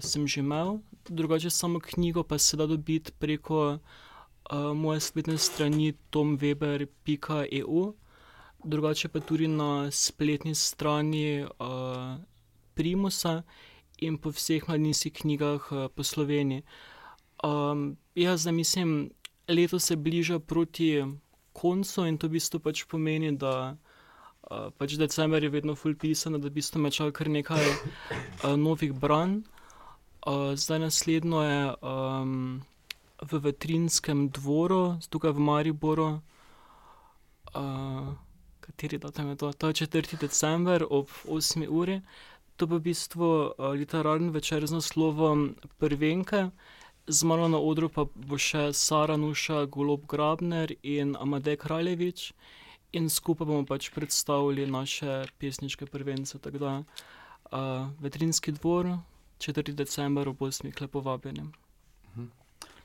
sem 0.03 0.27
že 0.27 0.43
imel, 0.43 0.77
drugače 1.09 1.49
samo 1.49 1.79
knjigo 1.79 2.23
pa 2.23 2.37
se 2.37 2.57
da 2.57 2.67
dobiti 2.67 3.11
preko 3.19 3.79
uh, 3.79 4.75
moje 4.75 4.99
spletne 4.99 5.37
strani 5.37 5.93
tomweber.eu, 6.11 7.93
drugače 8.63 9.07
pa 9.07 9.19
tudi 9.19 9.47
na 9.47 9.91
spletni 9.91 10.55
strani 10.55 11.43
uh, 11.43 12.19
Primusa 12.75 13.43
in 14.01 14.17
po 14.17 14.33
vseh 14.33 14.67
mladinskih 14.67 15.13
knjigah 15.13 15.71
uh, 15.71 15.87
po 15.95 16.03
Sloveniji. 16.03 16.63
Um, 17.43 17.97
jaz 18.15 18.41
zdaj 18.41 18.53
mislim, 18.53 19.11
leto 19.47 19.79
se 19.79 19.95
bliža 19.95 20.39
proti 20.39 21.03
koncu 21.53 22.05
in 22.05 22.17
to 22.17 22.27
v 22.27 22.39
bistvu 22.39 22.59
pač 22.59 22.83
pomeni, 22.89 23.31
da 23.37 23.75
uh, 23.75 24.69
pač 24.77 24.97
decembr 24.97 25.43
je 25.43 25.49
vedno 25.49 25.75
full 25.75 25.95
pisan, 25.95 26.39
da 26.39 26.47
v 26.47 26.55
bistvu 26.57 26.81
me 26.81 26.91
čaka 26.91 27.11
kar 27.11 27.29
nekaj 27.29 27.63
uh, 27.63 28.55
novih 28.57 28.93
branj. 28.93 29.43
Uh, 30.23 30.55
zdaj 30.55 30.79
naslednjo 30.79 31.41
je 31.43 31.61
um, 31.83 32.61
v 33.21 33.39
Vetrinskem 33.43 34.29
dvoru, 34.31 34.99
tukaj 35.09 35.35
v 35.35 35.39
Mariboru. 35.39 36.09
Uh, 37.53 38.15
kateri 38.63 38.97
datum 38.97 39.29
je 39.29 39.35
to? 39.35 39.53
To 39.53 39.67
je 39.67 39.73
4. 39.73 40.17
december 40.17 40.87
ob 40.89 41.11
8. 41.27 41.67
uri. 41.67 42.01
To 42.57 42.67
bo 42.67 42.77
v 42.77 42.89
bistvu 42.89 43.25
uh, 43.25 43.73
literarni 43.73 44.29
večer 44.29 44.67
z 44.67 44.77
naslovom 44.77 45.55
Prvenke. 45.77 46.49
Z 47.07 47.23
mano 47.23 47.47
na 47.47 47.59
odru 47.59 47.89
pa 47.89 48.05
bo 48.05 48.37
še 48.37 48.71
Sara 48.73 49.17
Nuša, 49.17 49.65
Golob 49.65 50.05
Grabner 50.07 50.71
in 50.83 51.17
Amadej 51.19 51.57
Kraljevič, 51.59 52.31
in 52.93 53.09
skupaj 53.09 53.47
bomo 53.49 53.65
pač 53.65 53.89
predstavili 53.91 54.69
naše 54.69 55.25
pesniške 55.41 55.85
prvence. 55.85 56.39
Tako 56.39 56.61
da, 56.61 56.73
uh, 56.79 57.89
Vetrinski 57.99 58.53
dvor, 58.55 58.97
4. 59.39 59.73
december, 59.73 60.29
ob 60.29 60.39
8. 60.39 60.71
lepo 60.81 61.01
vabljenem. 61.01 61.51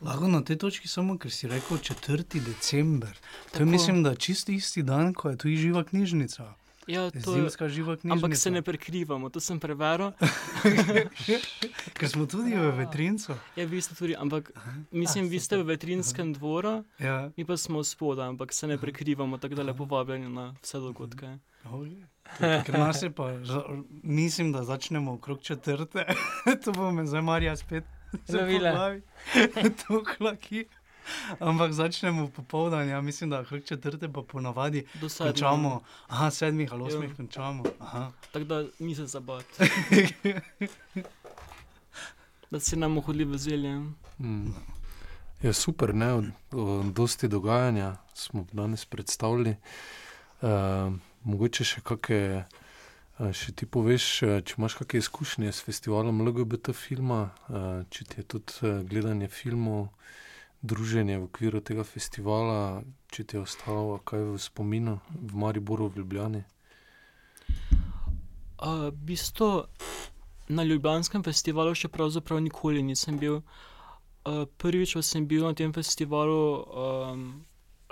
Lahko 0.01 0.29
na 0.29 0.41
tej 0.47 0.59
točki 0.63 0.89
samo, 0.89 1.19
ker 1.19 1.31
si 1.31 1.49
rekel 1.51 1.79
4. 1.79 2.41
december. 2.41 3.19
To 3.53 3.59
je, 3.59 3.67
mislim, 3.67 4.03
da 4.03 4.15
čisto 4.15 4.53
isti 4.53 4.83
dan, 4.83 5.15
ko 5.15 5.31
je 5.31 5.37
tu 5.37 5.49
živa 5.49 5.85
knjižnica. 5.85 6.55
Ja, 6.89 7.11
to 7.11 7.37
je 7.37 7.43
zimska 7.43 7.69
živa 7.69 7.97
knjižnica. 7.97 8.15
Ampak 8.17 8.37
se 8.37 8.51
ne 8.51 8.63
prekrivamo, 8.63 9.29
to 9.29 9.41
sem 9.41 9.61
preveril. 9.61 10.13
ker 11.99 12.09
smo 12.09 12.27
tudi 12.27 12.57
v 12.57 12.71
vetrincu. 12.79 13.37
Ja, 13.57 13.67
vi 13.69 13.81
ste 13.85 13.95
tudi, 13.95 14.17
ampak 14.17 14.49
mislim, 14.91 15.27
A, 15.27 15.29
vi 15.29 15.41
ste 15.41 15.61
v 15.61 15.69
vetrinskem 15.69 16.33
dvoru, 16.33 16.85
ja. 16.99 17.29
mi 17.37 17.45
pa 17.45 17.57
smo 17.57 17.85
spodaj, 17.85 18.33
ampak 18.33 18.57
se 18.57 18.67
ne 18.67 18.79
prekrivamo, 18.79 19.39
tako 19.39 19.61
da 19.61 19.69
lepo 19.69 19.85
vabljeni 19.85 20.33
na 20.33 20.55
vse 20.63 20.81
dogodke. 20.81 21.37
Ker 22.41 22.79
nas 22.79 23.03
je 23.03 23.13
pa, 23.13 23.37
mislim, 24.03 24.53
da 24.53 24.65
začnemo 24.65 25.13
okrog 25.21 25.43
četrte, 25.43 26.07
to 26.65 26.73
bo 26.73 26.93
me 26.93 27.07
zdaj 27.07 27.23
Marija 27.23 27.57
spet 27.57 27.85
zavila. 28.27 28.97
to 29.89 30.05
klaki. 30.17 30.65
Ampak 31.49 31.73
začnemo 31.73 32.29
popoldan, 32.29 32.89
ja, 32.89 33.01
mislim, 33.01 33.31
da 33.31 33.41
okrog 33.41 33.65
četrte 33.65 34.13
pa 34.13 34.23
ponavadi 34.23 34.87
končamo. 35.19 35.81
Aha, 36.09 36.31
sedmih 36.31 36.73
ali 36.73 36.83
osmih 36.83 37.17
končamo. 37.17 37.65
Tako 38.33 38.45
da 38.45 38.65
ni 38.79 38.95
se 38.95 39.07
zabati. 39.07 39.55
da 42.51 42.61
si 42.61 42.77
nam 42.77 43.01
hodili 43.01 43.25
v 43.25 43.39
zelje. 43.39 43.79
Mm. 44.19 44.47
Je 45.43 45.49
ja, 45.49 45.53
super, 45.53 45.95
ne, 45.95 46.13
od, 46.13 46.25
od 46.53 46.85
dosti 46.93 47.29
dogajanja 47.29 47.97
smo 48.15 48.47
danes 48.53 48.85
predstavili. 48.85 49.57
Uh, 50.43 50.49
mogoče 51.23 51.65
še 51.65 51.85
kakšne. 51.85 52.47
Še 53.19 53.51
ti 53.51 53.67
poveš, 53.67 54.05
če 54.47 54.55
imaš 54.61 54.77
kakšne 54.79 55.01
izkušnje 55.03 55.51
s 55.51 55.65
festivalom 55.67 56.21
LGBT 56.23 56.71
filma, 56.71 57.33
če 57.91 58.05
ti 58.07 58.21
je 58.21 58.25
tudi 58.31 58.71
gledanje 58.87 59.27
filmov, 59.27 59.89
druženje 60.63 61.19
v 61.19 61.27
okviru 61.29 61.61
tega 61.61 61.85
festivala, 61.85 62.83
če 63.15 63.25
ti 63.25 63.37
je 63.37 63.43
ostalo 63.43 63.99
kaj 64.05 64.25
v 64.35 64.39
spominu 64.43 64.99
v 65.11 65.33
Mariboru, 65.39 65.89
v 65.89 66.03
Ljubljani? 66.03 66.43
V 68.59 68.91
bistvu 68.91 69.67
na 70.49 70.65
Ljubljanskem 70.67 71.23
festivalu 71.23 71.77
še 71.79 71.93
pravzaprav 71.93 72.43
nikoli 72.43 72.83
nisem 72.83 73.19
bil. 73.19 73.43
Prvič, 74.25 74.99
ko 74.99 75.03
sem 75.03 75.29
bil 75.29 75.47
na 75.47 75.55
tem 75.55 75.73
festivalu, 75.73 76.65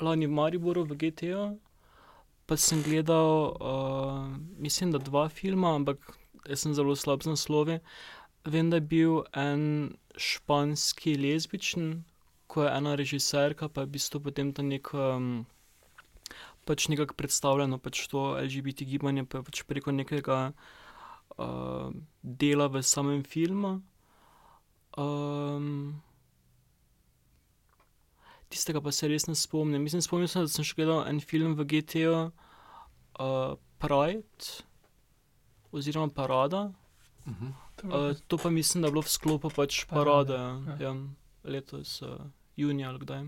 lani 0.03 0.27
v 0.27 0.35
Mariboru, 0.35 0.85
v 0.85 0.99
GTO 0.99 1.55
pa 2.47 2.57
sem 2.57 2.83
gledal, 2.83 3.59
uh, 3.59 4.39
mislim, 4.59 4.93
da 4.93 4.99
dva 4.99 5.29
filma, 5.29 5.75
ampak 5.75 5.99
jaz 6.47 6.63
sem 6.63 6.75
zelo 6.75 6.95
slab 6.97 7.23
z 7.23 7.35
naslovi. 7.35 7.81
Vem, 8.47 8.71
da 8.71 8.79
je 8.79 8.87
bil 8.87 9.25
en 9.35 9.97
španski 10.17 11.17
lezbičen, 11.19 12.05
ko 12.57 12.65
je 12.65 12.73
ena 12.73 12.95
režiserka, 12.97 13.69
pa 13.69 13.85
je 13.85 13.91
v 13.91 13.95
bistvu 13.99 14.23
potem 14.25 14.55
tam 14.57 14.73
nek. 14.73 14.89
Um, 14.97 15.45
Pač 16.67 16.89
nekako 16.91 17.15
predstavljeno, 17.15 17.77
pač 17.79 18.09
to 18.11 18.35
LGBT 18.43 18.83
gibanje, 18.91 19.23
pa 19.23 19.39
pač 19.47 19.61
preko 19.63 19.93
nekega 19.95 20.51
uh, 20.51 21.95
dela 22.27 22.67
v 22.67 22.83
samem 22.83 23.23
filmu. 23.23 23.77
Um, 24.99 26.03
tistega 28.51 28.83
pa 28.83 28.91
se 28.91 29.07
res 29.07 29.29
ne 29.31 29.37
spomnim. 29.39 29.79
Mislim, 29.79 30.03
spomnim 30.03 30.27
se, 30.27 30.43
da 30.43 30.51
sem 30.51 30.67
še 30.67 30.75
gledal 30.81 31.05
en 31.07 31.23
film 31.23 31.55
v 31.55 31.69
GTO, 31.71 32.33
uh, 33.21 33.55
Pride 33.79 34.67
oziroma 35.71 36.11
Parada. 36.11 36.73
Uh 37.27 37.33
-huh. 37.33 38.11
uh, 38.11 38.17
to 38.27 38.39
pa 38.39 38.51
mislim, 38.51 38.83
da 38.83 38.89
je 38.89 38.93
bilo 38.93 39.03
v 39.03 39.09
sklopu 39.09 39.51
pač 39.51 39.85
parade, 39.85 40.35
ja. 40.35 40.77
Ja, 40.81 40.97
letos, 41.45 42.03
uh, 42.03 42.09
junija 42.57 42.89
ali 42.89 42.99
kdaj. 42.99 43.25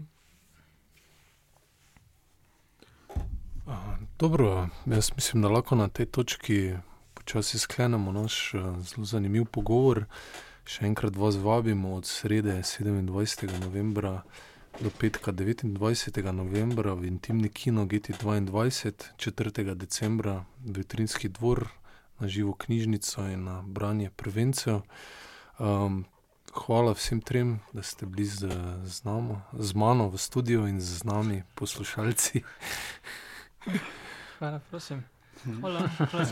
Dobro, 4.18 4.68
jaz 4.86 5.10
mislim, 5.14 5.42
da 5.42 5.48
lahko 5.48 5.76
na 5.76 5.88
tej 5.88 6.06
točki 6.06 6.72
počasi 7.14 7.58
sklenemo 7.58 8.12
naš 8.12 8.52
zelo 8.80 9.04
zanimiv 9.04 9.44
pogovor. 9.44 10.04
Še 10.64 10.86
enkrat 10.86 11.16
vas 11.16 11.36
vabimo 11.36 11.94
od 11.94 12.06
srede 12.06 12.56
27. 12.62 13.60
novembra 13.60 14.22
do 14.80 14.90
petka 14.90 15.32
29. 15.32 16.32
novembra 16.32 16.94
v 16.94 17.06
intimni 17.06 17.48
kino 17.48 17.86
GT22, 17.86 19.12
4. 19.16 19.74
decembra 19.74 20.44
v 20.64 20.76
Vitrinski 20.76 21.28
dvor 21.28 21.68
na 22.18 22.28
živo 22.28 22.52
knjižnico 22.52 23.28
in 23.32 23.44
na 23.44 23.62
branje 23.62 24.10
prevencev. 24.10 24.80
Um, 25.58 26.04
hvala 26.54 26.92
vsem 26.94 27.20
trem, 27.20 27.60
da 27.72 27.82
ste 27.82 28.06
bili 28.06 28.24
z, 28.24 28.48
z, 28.84 29.04
namo, 29.04 29.42
z 29.52 29.74
mano 29.74 30.08
v 30.08 30.18
studiu 30.18 30.66
in 30.66 30.80
z 30.80 31.04
nami 31.04 31.42
poslušalci. 31.54 32.42
Hvala, 34.38 34.60
prosim. 34.70 35.02
Hvala, 35.60 35.88
hvala 36.10 36.24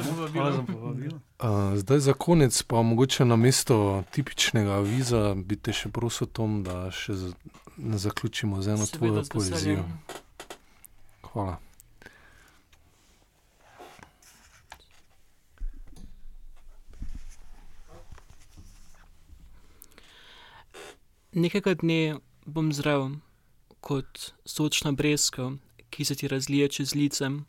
za 0.52 0.62
povabilo. 0.62 1.20
Uh, 1.38 1.78
zdaj 1.78 1.98
za 1.98 2.12
konec, 2.12 2.62
pa 2.62 2.82
mogoče 2.82 3.24
na 3.24 3.36
mesto 3.36 4.04
tipičnega 4.10 4.78
viza, 4.78 5.34
bi 5.34 5.56
te 5.56 5.72
še 5.72 5.90
prosil, 5.90 6.26
Tom, 6.26 6.62
da 6.62 6.90
še 6.90 7.14
za, 7.14 7.30
zaključimo 7.76 8.62
z 8.62 8.74
eno 8.74 8.86
tvojo 8.86 9.22
poezijo. 9.30 9.84
Hvala. 11.32 11.65
Nekega 21.36 21.74
dne 21.74 22.16
bom 22.46 22.70
zdrav 22.72 23.10
kot 23.84 24.32
sočna 24.48 24.92
brezka, 24.92 25.50
ki 25.90 26.04
se 26.04 26.14
ti 26.14 26.28
razlije 26.28 26.68
čez 26.68 26.94
licem. 26.94 27.44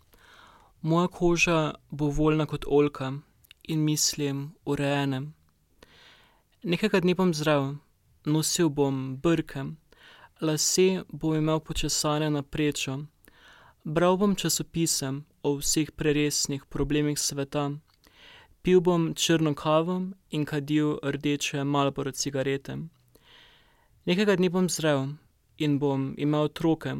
Moja 0.81 1.07
koža 1.07 1.73
bo 1.89 2.09
voljna 2.09 2.45
kot 2.45 2.65
olka 2.67 3.13
in 3.63 3.85
mislim 3.85 4.41
urejene. 4.65 5.21
Nekega 6.63 6.99
dne 6.99 7.15
bom 7.15 7.31
zdrav, 7.33 7.75
nosil 8.25 8.69
bom 8.69 9.15
brke, 9.23 9.63
lase 10.41 11.03
bom 11.09 11.35
imel 11.35 11.59
počesane 11.59 12.29
na 12.29 12.43
prečo, 12.43 12.97
bral 13.83 14.17
bom 14.17 14.35
časopise 14.35 15.13
o 15.43 15.55
vseh 15.61 15.95
preresnih 15.95 16.67
problemih 16.69 17.19
sveta, 17.19 17.71
pil 18.61 18.81
bom 18.81 19.13
črno 19.15 19.55
kavo 19.55 20.01
in 20.29 20.45
kadil 20.45 20.99
rdeče 21.03 21.63
malboro 21.63 22.11
cigarete. 22.11 22.77
Nekega 24.07 24.37
dne 24.39 24.47
bom 24.49 24.69
zdrav 24.71 25.01
in 25.59 25.73
bom 25.79 26.13
imel 26.17 26.45
otroke 26.47 26.93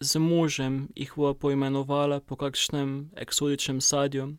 z 0.00 0.18
možem 0.22 0.88
jih 0.94 1.12
bo 1.16 1.34
poimenovala 1.34 2.20
po 2.20 2.36
kakšnem 2.36 3.10
eksotičnem 3.16 3.80
sadju. 3.80 4.36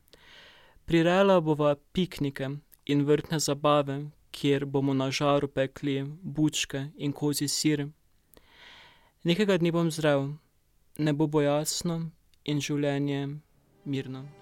Prirela 0.85 1.41
bova 1.41 1.75
piknike 1.93 2.47
in 2.85 3.03
vrtne 3.03 3.39
zabave, 3.39 4.07
kjer 4.31 4.65
bomo 4.65 4.93
na 4.93 5.11
žaru 5.11 5.47
pekli 5.47 6.07
bučke 6.23 6.87
in 6.95 7.11
kozi 7.11 7.47
sir. 7.47 7.87
Nekega 9.23 9.57
dne 9.57 9.71
bom 9.71 9.91
zdrav, 9.91 10.31
ne 10.97 11.13
bo 11.13 11.27
bo 11.27 11.41
jasno 11.41 12.07
in 12.45 12.63
življenje 12.63 13.27
mirno. 13.85 14.40